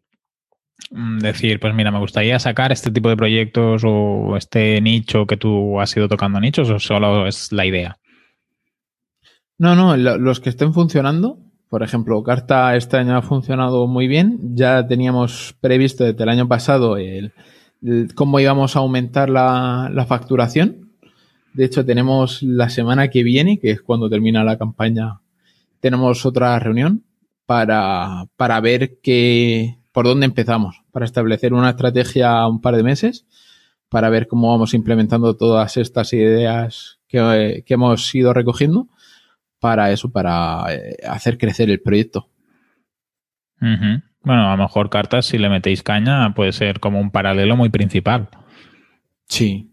decir, 0.92 1.60
pues 1.60 1.74
mira, 1.74 1.92
me 1.92 2.00
gustaría 2.00 2.40
sacar 2.40 2.72
este 2.72 2.92
tipo 2.92 3.10
de 3.10 3.18
proyectos 3.18 3.84
o 3.86 4.36
este 4.38 4.80
nicho 4.82 5.26
que 5.26 5.38
tú 5.38 5.80
has 5.80 5.96
ido 5.96 6.08
tocando 6.08 6.40
nichos 6.40 6.70
o 6.70 6.80
solo 6.80 7.28
es 7.28 7.52
la 7.52 7.66
idea? 7.66 7.98
No, 9.58 9.76
no, 9.76 9.96
los 9.96 10.40
que 10.40 10.50
estén 10.50 10.74
funcionando, 10.74 11.40
por 11.70 11.84
ejemplo, 11.84 12.22
Carta 12.22 12.76
este 12.76 12.98
año 12.98 13.18
ha 13.18 13.22
funcionado 13.22 13.88
muy 13.88 14.08
bien. 14.08 14.56
Ya 14.56 14.86
teníamos 14.86 15.56
previsto 15.60 16.04
desde 16.04 16.22
el 16.22 16.30
año 16.30 16.48
pasado 16.48 16.98
el, 16.98 17.34
cómo 18.14 18.40
íbamos 18.40 18.76
a 18.76 18.80
aumentar 18.80 19.30
la, 19.30 19.90
la, 19.92 20.06
facturación. 20.06 20.92
De 21.54 21.66
hecho, 21.66 21.86
tenemos 21.86 22.44
la 22.44 22.70
semana 22.70 23.10
que 23.10 23.24
viene, 23.24 23.60
que 23.60 23.72
es 23.72 23.82
cuando 23.82 24.10
termina 24.10 24.44
la 24.44 24.58
campaña, 24.58 25.22
tenemos 25.80 26.26
otra 26.26 26.58
reunión 26.60 27.04
para, 27.46 28.26
para 28.38 28.60
ver 28.62 29.00
qué, 29.02 29.78
por 29.94 30.06
dónde 30.06 30.26
empezamos, 30.26 30.84
para 30.92 31.06
establecer 31.06 31.54
una 31.54 31.70
estrategia 31.70 32.46
un 32.48 32.60
par 32.60 32.76
de 32.76 32.84
meses, 32.84 33.26
para 33.88 34.10
ver 34.10 34.28
cómo 34.28 34.50
vamos 34.50 34.74
implementando 34.74 35.38
todas 35.38 35.78
estas 35.78 36.12
ideas 36.14 37.00
que, 37.08 37.64
que 37.66 37.74
hemos 37.76 38.14
ido 38.14 38.34
recogiendo 38.34 38.90
para 39.60 39.92
eso, 39.92 40.12
para 40.12 40.66
eh, 40.74 40.98
hacer 41.08 41.38
crecer 41.38 41.70
el 41.70 41.80
proyecto. 41.80 42.28
Bueno, 44.24 44.50
a 44.50 44.58
lo 44.58 44.64
mejor 44.64 44.90
cartas, 44.90 45.28
si 45.28 45.38
le 45.38 45.48
metéis 45.48 45.84
caña, 45.84 46.34
puede 46.34 46.52
ser 46.52 46.80
como 46.80 47.00
un 47.00 47.12
paralelo 47.12 47.56
muy 47.56 47.70
principal. 47.70 48.28
Sí, 49.28 49.72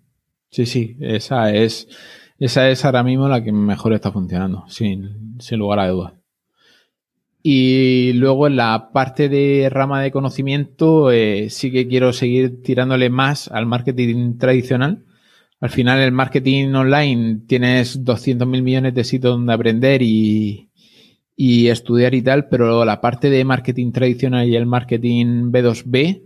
sí, 0.50 0.66
sí. 0.66 0.96
Esa 1.00 1.52
es, 1.52 1.88
esa 2.38 2.68
es 2.68 2.84
ahora 2.84 3.02
mismo 3.02 3.26
la 3.26 3.42
que 3.42 3.50
mejor 3.52 3.94
está 3.94 4.12
funcionando, 4.12 4.64
sin, 4.68 5.40
sin 5.40 5.58
lugar 5.58 5.80
a 5.80 5.88
dudas. 5.88 6.19
Y 7.42 8.12
luego 8.14 8.46
en 8.46 8.56
la 8.56 8.90
parte 8.92 9.28
de 9.28 9.68
rama 9.70 10.02
de 10.02 10.10
conocimiento 10.10 11.10
eh, 11.10 11.48
sí 11.50 11.72
que 11.72 11.88
quiero 11.88 12.12
seguir 12.12 12.62
tirándole 12.62 13.08
más 13.08 13.48
al 13.48 13.66
marketing 13.66 14.36
tradicional 14.38 15.04
al 15.60 15.68
final 15.68 16.00
el 16.00 16.12
marketing 16.12 16.72
online 16.72 17.42
tienes 17.46 18.02
200 18.02 18.48
mil 18.48 18.62
millones 18.62 18.94
de 18.94 19.04
sitios 19.04 19.34
donde 19.34 19.52
aprender 19.52 20.00
y, 20.02 20.66
estudiar 21.36 22.14
y 22.14 22.22
tal, 22.22 22.48
pero 22.48 22.84
la 22.84 23.00
parte 23.00 23.30
de 23.30 23.44
marketing 23.44 23.92
tradicional 23.92 24.48
y 24.48 24.56
el 24.56 24.66
marketing 24.66 25.50
B2B 25.50 26.22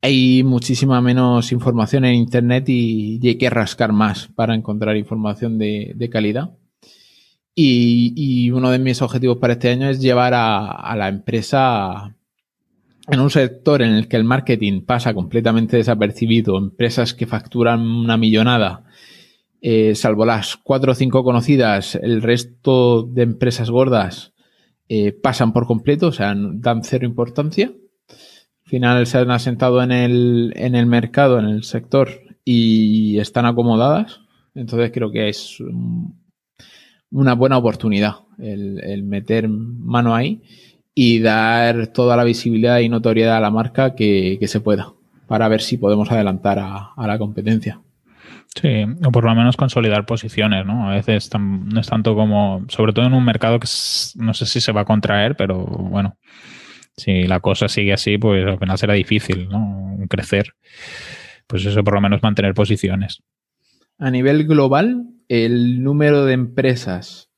hay 0.00 0.42
muchísima 0.42 1.00
menos 1.00 1.52
información 1.52 2.04
en 2.04 2.14
Internet 2.16 2.68
y, 2.68 3.20
hay 3.26 3.36
que 3.36 3.50
rascar 3.50 3.92
más 3.92 4.28
para 4.34 4.54
encontrar 4.54 4.96
información 4.96 5.58
de, 5.58 6.08
calidad. 6.10 6.50
Y, 7.54 8.50
uno 8.50 8.70
de 8.70 8.78
mis 8.78 9.02
objetivos 9.02 9.38
para 9.38 9.54
este 9.54 9.70
año 9.70 9.88
es 9.88 10.00
llevar 10.00 10.34
a, 10.34 10.66
a 10.66 10.96
la 10.96 11.08
empresa 11.08 12.14
en 13.08 13.20
un 13.20 13.30
sector 13.30 13.82
en 13.82 13.92
el 13.92 14.08
que 14.08 14.16
el 14.16 14.24
marketing 14.24 14.82
pasa 14.82 15.12
completamente 15.12 15.76
desapercibido, 15.76 16.56
empresas 16.56 17.14
que 17.14 17.26
facturan 17.26 17.80
una 17.80 18.16
millonada, 18.16 18.84
eh, 19.64 19.94
salvo 19.94 20.26
las 20.26 20.56
cuatro 20.56 20.90
o 20.90 20.94
cinco 20.94 21.22
conocidas, 21.22 21.94
el 21.94 22.20
resto 22.20 23.04
de 23.04 23.22
empresas 23.22 23.70
gordas 23.70 24.32
eh, 24.88 25.12
pasan 25.12 25.52
por 25.52 25.68
completo, 25.68 26.08
o 26.08 26.12
sea, 26.12 26.34
dan 26.36 26.82
cero 26.82 27.06
importancia. 27.06 27.72
Al 28.08 28.70
final 28.70 29.06
se 29.06 29.18
han 29.18 29.30
asentado 29.30 29.80
en 29.80 29.92
el, 29.92 30.52
en 30.56 30.74
el 30.74 30.86
mercado, 30.86 31.38
en 31.38 31.44
el 31.44 31.62
sector 31.62 32.08
y 32.44 33.18
están 33.18 33.46
acomodadas. 33.46 34.20
Entonces 34.56 34.90
creo 34.92 35.12
que 35.12 35.28
es 35.28 35.58
una 37.12 37.34
buena 37.34 37.58
oportunidad 37.58 38.16
el 38.38 39.02
meter 39.04 39.48
mano 39.48 40.14
ahí 40.14 40.42
y 40.94 41.20
dar 41.20 41.88
toda 41.88 42.16
la 42.16 42.24
visibilidad 42.24 42.80
y 42.80 42.88
notoriedad 42.88 43.36
a 43.36 43.40
la 43.40 43.50
marca 43.50 43.94
que, 43.94 44.38
se 44.46 44.60
pueda 44.60 44.92
para 45.26 45.48
ver 45.48 45.62
si 45.62 45.78
podemos 45.78 46.10
adelantar 46.10 46.58
a, 46.58 46.92
la 46.96 47.18
competencia. 47.18 47.80
Sí, 48.54 48.84
o 49.02 49.10
por 49.10 49.24
lo 49.24 49.34
menos 49.34 49.56
consolidar 49.56 50.04
posiciones, 50.04 50.66
¿no? 50.66 50.90
A 50.90 50.94
veces 50.94 51.30
no 51.38 51.80
es 51.80 51.86
tanto 51.86 52.14
como, 52.14 52.66
sobre 52.68 52.92
todo 52.92 53.06
en 53.06 53.14
un 53.14 53.24
mercado 53.24 53.58
que 53.58 53.68
no 54.16 54.34
sé 54.34 54.44
si 54.44 54.60
se 54.60 54.72
va 54.72 54.82
a 54.82 54.84
contraer, 54.84 55.36
pero 55.36 55.64
bueno, 55.64 56.18
si 56.94 57.22
la 57.22 57.40
cosa 57.40 57.68
sigue 57.68 57.94
así, 57.94 58.18
pues 58.18 58.46
al 58.46 58.58
final 58.58 58.76
será 58.76 58.92
difícil, 58.92 59.48
¿no? 59.48 59.96
Crecer. 60.10 60.52
Pues 61.46 61.64
eso, 61.64 61.82
por 61.82 61.94
lo 61.94 62.02
menos 62.02 62.22
mantener 62.22 62.52
posiciones. 62.52 63.22
A 63.98 64.10
nivel 64.10 64.46
global, 64.46 65.06
el 65.28 65.82
número 65.82 66.24
de 66.24 66.34
empresas 66.34 67.30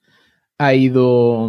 ha 0.58 0.74
ido 0.74 1.48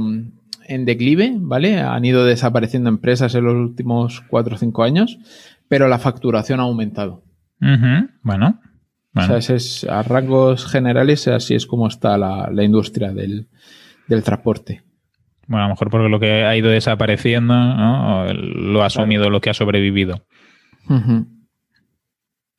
en 0.68 0.86
declive, 0.86 1.34
¿vale? 1.38 1.80
Han 1.80 2.06
ido 2.06 2.26
desapareciendo 2.26 2.90
empresas 2.90 3.36
en 3.36 3.46
los 3.46 3.56
últimos 3.56 4.22
cuatro 4.30 4.56
o 4.56 4.58
cinco 4.58 4.84
años, 4.84 5.20
pero 5.68 5.88
la 5.88 6.00
facturación 6.00 6.60
ha 6.60 6.64
aumentado. 6.64 7.24
Bueno. 8.22 8.60
O 9.16 9.22
sea, 9.22 9.56
es, 9.56 9.86
a 9.86 10.04
rangos 10.04 10.68
generales, 10.68 11.28
así 11.30 11.56
es 11.56 11.66
como 11.66 11.88
está 11.88 12.18
la, 12.18 12.64
industria 12.64 13.14
del, 13.14 13.48
transporte. 14.24 14.84
Bueno, 15.48 15.64
a 15.64 15.68
lo 15.68 15.74
mejor 15.74 15.90
porque 15.90 16.10
lo 16.10 16.20
que 16.20 16.44
ha 16.44 16.58
ido 16.58 16.70
desapareciendo, 16.70 17.54
¿no? 17.54 18.26
Lo 18.34 18.84
ha 18.84 18.88
asumido 18.88 19.30
lo 19.30 19.40
que 19.40 19.52
ha 19.52 19.54
sobrevivido. 19.54 20.26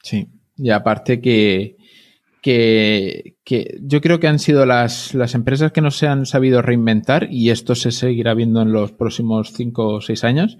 Sí. 0.03 0.31
Y 0.57 0.71
aparte 0.71 1.21
que 1.21 1.77
que, 2.47 3.75
yo 3.83 4.01
creo 4.01 4.21
que 4.21 4.29
han 4.29 4.39
sido 4.39 4.67
las, 4.67 5.15
empresas 5.35 5.73
que 5.73 5.81
no 5.81 5.91
se 5.91 6.07
han 6.07 6.27
sabido 6.27 6.63
reinventar 6.63 7.27
y 7.29 7.51
esto 7.51 7.75
se 7.75 7.91
seguirá 7.91 8.35
viendo 8.35 8.63
en 8.63 8.71
los 8.71 8.93
próximos 8.93 9.53
cinco 9.53 9.89
o 9.89 10.01
seis 10.01 10.23
años. 10.23 10.57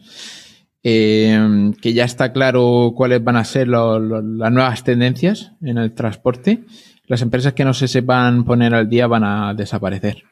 Eh, 0.89 1.73
que 1.81 1.93
ya 1.93 2.05
está 2.05 2.33
claro 2.33 2.93
cuáles 2.97 3.23
van 3.23 3.37
a 3.37 3.45
ser 3.45 3.69
las 3.69 4.53
nuevas 4.53 4.85
tendencias 4.85 5.53
en 5.63 5.79
el 5.79 5.95
transporte. 5.95 6.65
Las 7.07 7.23
empresas 7.23 7.55
que 7.55 7.65
no 7.65 7.73
se 7.73 7.89
sepan 7.89 8.45
poner 8.45 8.75
al 8.75 8.89
día 8.89 9.07
van 9.07 9.25
a 9.25 9.55
desaparecer. 9.55 10.25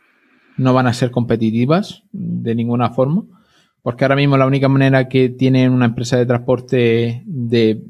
No 0.57 0.75
van 0.75 0.89
a 0.89 0.93
ser 0.93 1.13
competitivas 1.13 2.03
de 2.13 2.55
ninguna 2.55 2.91
forma 2.91 3.25
porque 3.85 4.03
ahora 4.03 4.17
mismo 4.17 4.39
la 4.39 4.47
única 4.47 4.67
manera 4.67 5.11
que 5.11 5.29
tiene 5.29 5.69
una 5.69 5.85
empresa 5.85 6.17
de 6.17 6.25
transporte 6.25 7.23
de, 7.27 7.83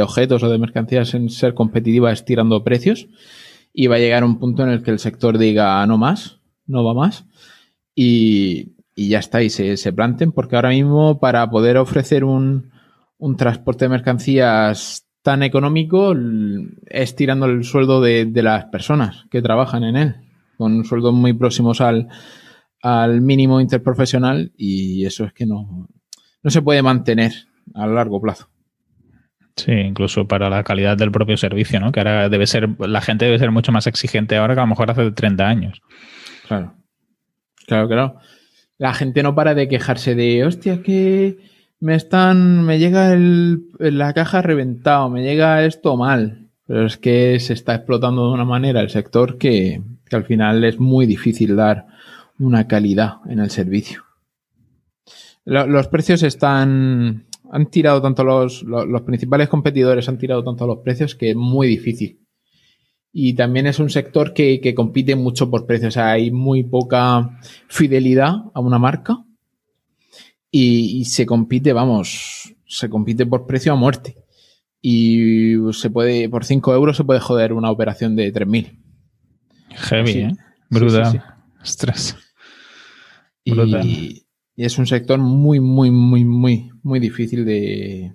objetos 0.00 0.44
o 0.44 0.48
de 0.48 0.58
mercancías 0.58 1.12
en 1.14 1.28
ser 1.28 1.54
competitiva 1.54 2.12
es 2.12 2.24
tirando 2.24 2.62
precios. 2.62 3.08
Y 3.72 3.88
va 3.88 3.96
a 3.96 3.98
llegar 3.98 4.22
un 4.22 4.38
punto 4.38 4.62
en 4.62 4.68
el 4.68 4.84
que 4.84 4.92
el 4.92 5.00
sector 5.00 5.38
diga 5.38 5.84
no 5.88 5.98
más, 5.98 6.38
no 6.66 6.84
va 6.84 6.94
más. 6.94 7.24
Y, 7.96 8.74
ya 8.94 9.18
está, 9.18 9.42
y 9.42 9.50
se, 9.50 9.76
se, 9.76 9.92
planten, 9.92 10.30
porque 10.30 10.54
ahora 10.54 10.68
mismo 10.68 11.18
para 11.18 11.50
poder 11.50 11.78
ofrecer 11.78 12.22
un, 12.22 12.70
transporte 13.36 13.86
de 13.86 13.88
mercancías 13.88 15.08
tan 15.22 15.42
económico 15.42 16.14
es 16.86 17.16
tirando 17.16 17.46
el 17.46 17.64
sueldo 17.64 18.00
de, 18.00 18.24
de 18.24 18.42
las 18.44 18.66
personas 18.66 19.24
que 19.32 19.42
trabajan 19.42 19.82
en 19.82 19.96
él, 19.96 20.14
con 20.56 20.84
sueldos 20.84 21.12
muy 21.12 21.32
próximos 21.32 21.80
al, 21.80 22.06
al 22.82 23.20
mínimo 23.20 23.60
interprofesional 23.60 24.52
y 24.56 25.04
eso 25.04 25.24
es 25.24 25.32
que 25.32 25.46
no, 25.46 25.88
no 26.42 26.50
se 26.50 26.62
puede 26.62 26.82
mantener 26.82 27.32
a 27.74 27.86
largo 27.86 28.20
plazo. 28.20 28.48
Sí, 29.56 29.72
incluso 29.72 30.26
para 30.26 30.48
la 30.48 30.64
calidad 30.64 30.96
del 30.96 31.10
propio 31.10 31.36
servicio, 31.36 31.80
¿no? 31.80 31.92
Que 31.92 32.00
ahora 32.00 32.28
debe 32.28 32.46
ser, 32.46 32.68
la 32.78 33.00
gente 33.00 33.26
debe 33.26 33.38
ser 33.38 33.50
mucho 33.50 33.72
más 33.72 33.86
exigente 33.86 34.36
ahora 34.36 34.54
que 34.54 34.60
a 34.60 34.64
lo 34.64 34.68
mejor 34.68 34.90
hace 34.90 35.10
30 35.10 35.46
años. 35.46 35.82
Claro. 36.48 36.74
Claro, 37.66 37.88
claro. 37.88 38.16
La 38.78 38.94
gente 38.94 39.22
no 39.22 39.34
para 39.34 39.54
de 39.54 39.68
quejarse 39.68 40.14
de, 40.14 40.44
hostia, 40.44 40.82
que 40.82 41.38
me 41.78 41.94
están, 41.94 42.64
me 42.64 42.78
llega 42.78 43.12
el, 43.12 43.64
la 43.78 44.14
caja 44.14 44.40
reventado, 44.40 45.10
me 45.10 45.22
llega 45.22 45.64
esto 45.64 45.96
mal. 45.96 46.48
Pero 46.66 46.86
es 46.86 46.96
que 46.96 47.38
se 47.40 47.52
está 47.52 47.74
explotando 47.74 48.28
de 48.28 48.32
una 48.32 48.44
manera 48.44 48.80
el 48.80 48.90
sector 48.90 49.36
que, 49.36 49.82
que 50.08 50.16
al 50.16 50.24
final 50.24 50.64
es 50.64 50.78
muy 50.78 51.04
difícil 51.04 51.56
dar 51.56 51.86
una 52.40 52.66
calidad 52.66 53.18
en 53.28 53.38
el 53.38 53.50
servicio. 53.50 54.02
Los 55.44 55.88
precios 55.88 56.22
están. 56.22 57.26
Han 57.52 57.70
tirado 57.70 58.00
tanto 58.00 58.22
los, 58.22 58.62
los, 58.62 59.02
principales 59.02 59.48
competidores 59.48 60.08
han 60.08 60.18
tirado 60.18 60.44
tanto 60.44 60.68
los 60.68 60.78
precios 60.78 61.16
que 61.16 61.30
es 61.30 61.36
muy 61.36 61.66
difícil. 61.66 62.20
Y 63.12 63.34
también 63.34 63.66
es 63.66 63.80
un 63.80 63.90
sector 63.90 64.32
que, 64.32 64.72
compite 64.76 65.16
mucho 65.16 65.50
por 65.50 65.66
precios. 65.66 65.88
O 65.88 65.94
sea, 65.94 66.12
hay 66.12 66.30
muy 66.30 66.62
poca 66.62 67.40
fidelidad 67.68 68.34
a 68.54 68.60
una 68.60 68.78
marca. 68.78 69.24
Y, 70.52 71.04
se 71.06 71.26
compite, 71.26 71.72
vamos, 71.72 72.54
se 72.66 72.88
compite 72.88 73.26
por 73.26 73.46
precio 73.46 73.72
a 73.72 73.76
muerte. 73.76 74.16
Y 74.80 75.56
se 75.72 75.90
puede, 75.90 76.28
por 76.28 76.44
5 76.44 76.72
euros 76.72 76.96
se 76.96 77.04
puede 77.04 77.20
joder 77.20 77.52
una 77.52 77.70
operación 77.70 78.14
de 78.14 78.32
3.000. 78.32 78.78
Heavy, 79.70 80.10
¿eh? 80.10 80.36
Brutal. 80.70 81.22
Estrés. 81.62 82.16
Y, 83.84 84.26
es 84.56 84.78
un 84.78 84.86
sector 84.86 85.18
muy, 85.18 85.58
muy, 85.60 85.90
muy, 85.90 86.24
muy, 86.24 86.70
muy 86.82 87.00
difícil 87.00 87.44
de, 87.44 88.14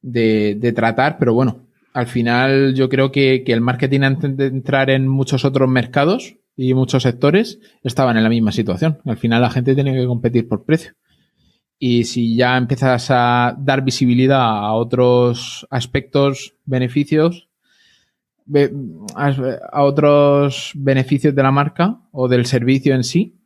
de, 0.00 0.72
tratar, 0.72 1.18
pero 1.18 1.34
bueno, 1.34 1.66
al 1.92 2.06
final 2.06 2.74
yo 2.74 2.88
creo 2.88 3.12
que, 3.12 3.42
el 3.46 3.60
marketing 3.60 4.00
antes 4.00 4.36
de 4.36 4.46
entrar 4.46 4.88
en 4.90 5.08
muchos 5.08 5.44
otros 5.44 5.68
mercados 5.68 6.36
y 6.56 6.74
muchos 6.74 7.02
sectores 7.02 7.58
estaban 7.82 8.16
en 8.16 8.22
la 8.22 8.28
misma 8.30 8.52
situación. 8.52 8.98
Al 9.04 9.16
final 9.16 9.42
la 9.42 9.50
gente 9.50 9.74
tiene 9.74 9.94
que 9.94 10.06
competir 10.06 10.48
por 10.48 10.64
precio. 10.64 10.92
Y 11.78 12.04
si 12.04 12.36
ya 12.36 12.56
empiezas 12.56 13.06
a 13.10 13.56
dar 13.58 13.82
visibilidad 13.82 14.42
a 14.42 14.72
otros 14.74 15.66
aspectos, 15.70 16.54
beneficios, 16.66 17.48
a 19.14 19.82
otros 19.82 20.72
beneficios 20.74 21.34
de 21.34 21.42
la 21.42 21.50
marca 21.50 22.00
o 22.12 22.28
del 22.28 22.46
servicio 22.46 22.94
en 22.94 23.04
sí, 23.04 23.39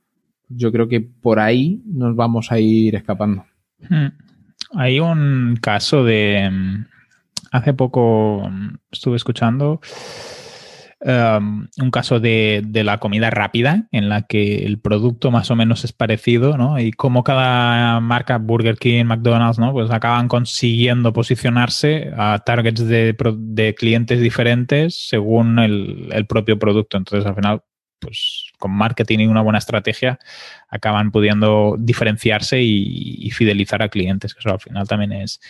yo 0.48 0.72
creo 0.72 0.88
que 0.88 1.00
por 1.00 1.38
ahí 1.38 1.82
nos 1.86 2.16
vamos 2.16 2.52
a 2.52 2.58
ir 2.58 2.94
escapando. 2.94 3.44
Hmm. 3.88 4.08
Hay 4.74 5.00
un 5.00 5.58
caso 5.60 6.04
de... 6.04 6.50
Mm, 6.50 6.86
hace 7.52 7.72
poco 7.72 8.48
mm, 8.50 8.76
estuve 8.90 9.16
escuchando 9.16 9.80
um, 11.00 11.68
un 11.80 11.90
caso 11.92 12.18
de, 12.18 12.62
la 12.72 12.98
comida 12.98 13.30
rápida 13.30 13.86
en 13.92 14.08
la 14.08 14.22
que 14.22 14.64
el 14.64 14.80
producto 14.80 15.30
más 15.30 15.50
o 15.50 15.56
menos 15.56 15.84
es 15.84 15.92
parecido, 15.92 16.56
¿no? 16.56 16.80
Y 16.80 16.90
como 16.90 17.22
cada 17.22 18.00
marca, 18.00 18.38
Burger 18.38 18.76
King, 18.76 19.04
McDonald's, 19.04 19.58
¿no? 19.58 19.72
Pues 19.72 19.90
acaban 19.90 20.26
consiguiendo 20.26 21.12
posicionarse 21.12 22.10
a 22.16 22.40
targets 22.44 22.86
de, 22.86 23.74
clientes 23.78 24.20
diferentes 24.20 25.08
según 25.08 25.58
el, 25.60 26.08
el 26.12 26.26
propio 26.26 26.58
producto. 26.58 26.96
Entonces, 26.96 27.26
al 27.26 27.36
final, 27.36 27.62
pues 28.00 28.43
con 28.58 28.72
marketing 28.72 29.20
y 29.20 29.26
una 29.26 29.42
buena 29.42 29.58
estrategia 29.58 30.18
acaban 30.68 31.10
pudiendo 31.10 31.76
diferenciarse 31.78 32.62
y, 32.62 33.30
fidelizar 33.30 33.82
a 33.82 33.88
clientes, 33.88 34.34
que 34.34 34.40
eso 34.40 34.50
al 34.50 34.60
final 34.60 34.86
también 34.86 35.12
es 35.12 35.40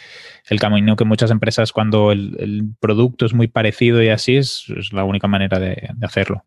el 0.48 0.58
camino 0.58 0.96
que 0.96 1.04
muchas 1.04 1.30
empresas 1.30 1.72
cuando 1.72 2.12
el, 2.12 2.68
producto 2.80 3.26
es 3.26 3.34
muy 3.34 3.48
parecido 3.48 4.02
y 4.02 4.08
así 4.08 4.36
es, 4.36 4.66
la 4.92 5.04
única 5.04 5.28
manera 5.28 5.58
de, 5.58 5.90
hacerlo. 6.02 6.44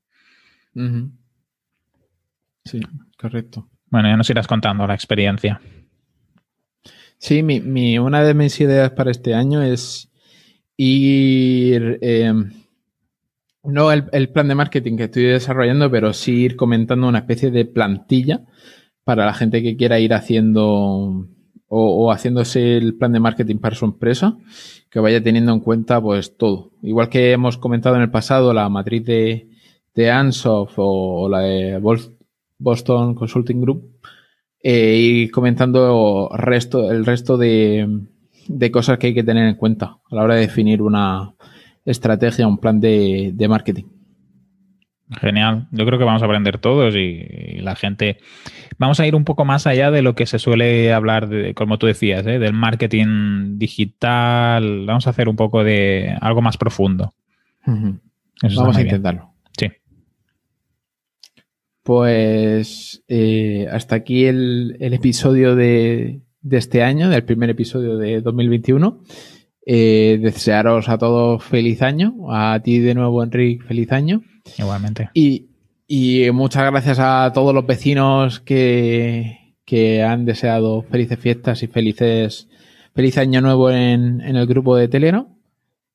Sí, 2.64 2.82
correcto. 3.18 3.70
Bueno, 3.90 4.10
ya 4.10 4.18
nos 4.18 4.30
irás 4.30 4.48
contando 4.48 4.86
la 4.86 4.94
experiencia. 4.94 5.62
Sí, 7.18 7.42
mi, 7.42 7.98
una 7.98 8.24
de 8.24 8.34
mis 8.34 8.60
ideas 8.60 8.92
para 8.92 9.12
este 9.12 9.34
año 9.34 9.64
es 9.64 10.10
ir... 10.76 12.00
Eh, 12.02 12.34
no 13.68 13.92
el, 13.92 14.30
plan 14.30 14.48
de 14.48 14.56
marketing 14.56 14.96
que 14.96 15.04
estoy 15.04 15.24
desarrollando, 15.24 15.92
pero 15.92 16.14
sí 16.14 16.44
ir 16.44 16.56
comentando 16.56 17.08
una 17.08 17.20
especie 17.20 17.52
de 17.52 17.66
plantilla 17.66 18.46
para 19.04 19.26
la 19.26 19.34
gente 19.34 19.62
que 19.62 19.76
quiera 19.76 20.00
ir 20.00 20.14
haciendo 20.14 21.28
o, 21.68 22.12
haciéndose 22.12 22.78
el 22.78 22.96
plan 22.96 23.12
de 23.12 23.20
marketing 23.20 23.58
para 23.58 23.76
su 23.76 23.84
empresa, 23.86 24.38
que 24.90 25.02
vaya 25.02 25.22
teniendo 25.22 25.52
en 25.52 25.60
cuenta 25.60 26.02
pues 26.02 26.38
todo. 26.38 26.72
Igual 26.82 27.10
que 27.10 27.34
hemos 27.34 27.58
comentado 27.58 27.98
en 27.98 28.04
el 28.04 28.10
pasado 28.10 28.54
la 28.54 28.70
matriz 28.70 29.06
de, 29.06 29.50
de 29.94 30.12
Ansoft 30.12 30.76
o, 30.78 31.28
la 31.30 31.42
de 31.42 31.82
Boston 32.58 33.16
Consulting 33.16 33.62
Group, 33.62 34.00
eh, 34.64 34.96
ir 34.96 35.32
comentando 35.32 36.30
resto, 36.34 36.90
el 36.90 37.06
resto 37.06 37.38
de, 37.38 37.86
de 38.48 38.72
cosas 38.72 38.98
que 38.98 39.08
hay 39.08 39.14
que 39.14 39.24
tener 39.24 39.46
en 39.48 39.56
cuenta 39.56 39.98
a 40.10 40.16
la 40.16 40.24
hora 40.24 40.36
de 40.36 40.42
definir 40.42 40.82
una, 40.82 41.34
estrategia, 41.88 42.48
un 42.48 42.58
plan 42.58 42.80
de, 42.80 43.34
marketing. 43.50 43.86
Genial. 45.10 45.68
Yo 45.72 45.86
creo 45.86 45.98
que 45.98 46.04
vamos 46.04 46.22
a 46.22 46.26
aprender 46.26 46.58
todos 46.58 46.94
y, 46.96 47.60
la 47.62 47.76
gente. 47.76 48.18
Vamos 48.78 49.00
a 49.00 49.08
ir 49.08 49.16
un 49.16 49.24
poco 49.24 49.46
más 49.46 49.66
allá 49.66 49.90
de 49.90 50.02
lo 50.02 50.14
que 50.14 50.26
se 50.26 50.38
suele 50.38 50.94
hablar, 50.94 51.30
de, 51.30 51.54
como 51.54 51.78
tú 51.78 51.88
decías, 51.88 52.28
¿eh? 52.28 52.40
del 52.40 52.54
marketing 52.54 53.58
digital. 53.58 54.86
Vamos 54.86 55.08
a 55.08 55.12
hacer 55.12 55.30
un 55.30 55.38
poco 55.38 55.64
de 55.64 56.16
algo 56.20 56.42
más 56.42 56.58
profundo. 56.58 57.14
Vamos 57.66 58.78
a 58.78 58.82
intentarlo. 58.82 59.32
Sí. 59.58 59.68
Pues 61.84 63.04
eh, 63.08 63.68
hasta 63.72 63.96
aquí 63.96 64.26
el, 64.26 64.76
episodio 64.80 65.56
de, 65.56 66.20
de, 66.42 66.58
este 66.58 66.84
año, 66.84 67.10
del 67.10 67.24
primer 67.24 67.50
episodio 67.50 67.98
de 67.98 68.20
2021. 68.20 69.02
Eh, 69.70 70.18
desearos 70.22 70.88
a 70.88 70.98
todos 70.98 71.44
feliz 71.44 71.82
año. 71.82 72.14
A 72.30 72.58
ti 72.64 72.80
de 72.80 72.96
nuevo, 72.96 73.22
Enrique, 73.22 73.66
feliz 73.66 73.92
año. 73.92 74.22
Igualmente. 74.58 75.10
Y, 75.14 75.50
muchas 76.32 76.72
gracias 76.72 77.00
a 77.00 77.32
todos 77.34 77.54
los 77.54 77.66
vecinos 77.66 78.40
que, 78.40 79.54
han 80.08 80.24
deseado 80.24 80.84
felices 80.84 81.20
fiestas 81.20 81.64
y 81.64 81.68
felices 81.68 82.48
feliz 82.96 83.18
año 83.18 83.42
nuevo 83.42 83.70
en, 83.70 84.22
el 84.22 84.48
grupo 84.48 84.78
de 84.78 84.88
Telegram. 84.88 85.28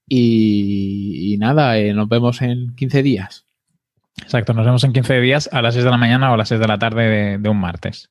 Y, 0.06 1.36
nada, 1.38 1.78
eh, 1.78 1.94
nos 1.94 2.10
vemos 2.10 2.42
en 2.42 2.74
15 2.74 3.02
días. 3.02 3.46
Exacto, 4.22 4.52
nos 4.52 4.66
vemos 4.66 4.84
en 4.84 4.92
15 4.92 5.18
días 5.18 5.48
a 5.50 5.62
las 5.62 5.72
6 5.72 5.86
de 5.86 5.90
la 5.90 5.96
mañana 5.96 6.30
o 6.30 6.34
a 6.34 6.36
las 6.36 6.48
6 6.48 6.60
de 6.60 6.68
la 6.68 6.78
tarde 6.78 7.38
de, 7.38 7.48
un 7.48 7.58
martes. 7.58 8.10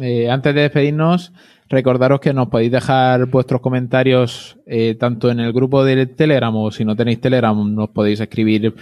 Eh, 0.00 0.30
antes 0.30 0.54
de 0.54 0.62
despedirnos, 0.62 1.32
Recordaros 1.70 2.18
que 2.18 2.34
nos 2.34 2.48
podéis 2.48 2.72
dejar 2.72 3.26
vuestros 3.26 3.60
comentarios 3.60 4.58
eh, 4.66 4.96
tanto 4.96 5.30
en 5.30 5.38
el 5.38 5.52
grupo 5.52 5.84
de 5.84 6.04
Telegram 6.06 6.54
o 6.56 6.72
si 6.72 6.84
no 6.84 6.96
tenéis 6.96 7.20
Telegram 7.20 7.56
nos 7.72 7.90
podéis 7.90 8.18
escribir 8.18 8.74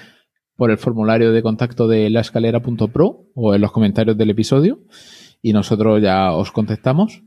por 0.56 0.70
el 0.70 0.78
formulario 0.78 1.30
de 1.30 1.42
contacto 1.42 1.86
de 1.86 2.08
laescalera.pro 2.08 3.26
o 3.34 3.54
en 3.54 3.60
los 3.60 3.72
comentarios 3.72 4.16
del 4.16 4.30
episodio 4.30 4.80
y 5.42 5.52
nosotros 5.52 6.00
ya 6.00 6.32
os 6.32 6.50
contestamos. 6.50 7.22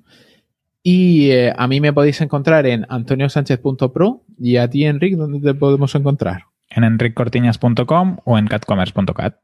Y 0.82 1.30
eh, 1.30 1.54
a 1.56 1.68
mí 1.68 1.80
me 1.80 1.94
podéis 1.94 2.22
encontrar 2.22 2.66
en 2.66 2.88
antoniosánchez.pro 2.90 4.24
y 4.40 4.58
a 4.58 4.68
ti, 4.68 4.86
Enric, 4.86 5.16
¿dónde 5.16 5.40
te 5.42 5.54
podemos 5.54 5.94
encontrar? 5.94 6.46
En 6.72 6.84
enriccortiñas.com 6.84 8.18
o 8.26 8.38
en 8.40 8.48
catcommerce.cat. 8.48 9.36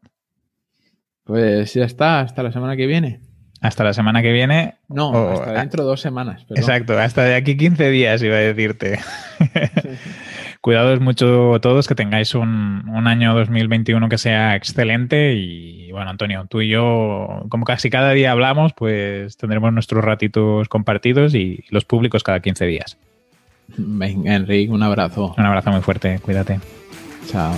Pues 1.26 1.76
ya 1.76 1.86
está, 1.86 2.22
hasta 2.22 2.42
la 2.42 2.52
semana 2.52 2.76
que 2.76 2.88
viene. 2.88 3.27
Hasta 3.62 3.84
la 3.84 3.94
semana 3.94 4.22
que 4.22 4.32
viene. 4.32 4.76
No, 4.88 5.32
hasta 5.32 5.54
dentro 5.54 5.84
de 5.84 5.90
dos 5.90 6.02
semanas. 6.02 6.46
Exacto, 6.50 6.98
hasta 6.98 7.24
de 7.24 7.36
aquí 7.36 7.58
15 7.58 7.90
días 7.90 8.22
iba 8.22 8.36
a 8.36 8.40
decirte. 8.40 9.00
Cuidados 10.62 11.00
mucho 11.00 11.60
todos, 11.62 11.88
que 11.88 11.96
tengáis 11.96 12.36
un, 12.36 12.90
un, 12.90 13.08
año 13.08 13.34
2021 13.36 14.10
que 14.10 14.18
sea 14.18 14.56
excelente. 14.56 15.34
Y 15.34 15.92
bueno, 15.92 16.10
Antonio, 16.10 16.46
tú 16.50 16.62
y 16.62 16.70
yo, 16.70 17.46
como 17.50 17.66
casi 17.66 17.90
cada 17.90 18.12
día 18.12 18.32
hablamos, 18.32 18.74
pues 18.74 19.38
tendremos 19.38 19.74
nuestros 19.74 20.04
ratitos 20.04 20.68
compartidos 20.68 21.36
y 21.36 21.64
los 21.70 21.86
públicos 21.86 22.24
cada 22.24 22.40
15 22.42 22.66
días. 22.66 22.98
Venga, 23.78 24.36
Enrique, 24.36 24.72
un 24.72 24.84
abrazo. 24.84 25.34
Un 25.38 25.46
abrazo 25.46 25.72
muy 25.72 25.82
fuerte, 25.82 26.20
cuídate. 26.20 26.60
Chao. 27.28 27.54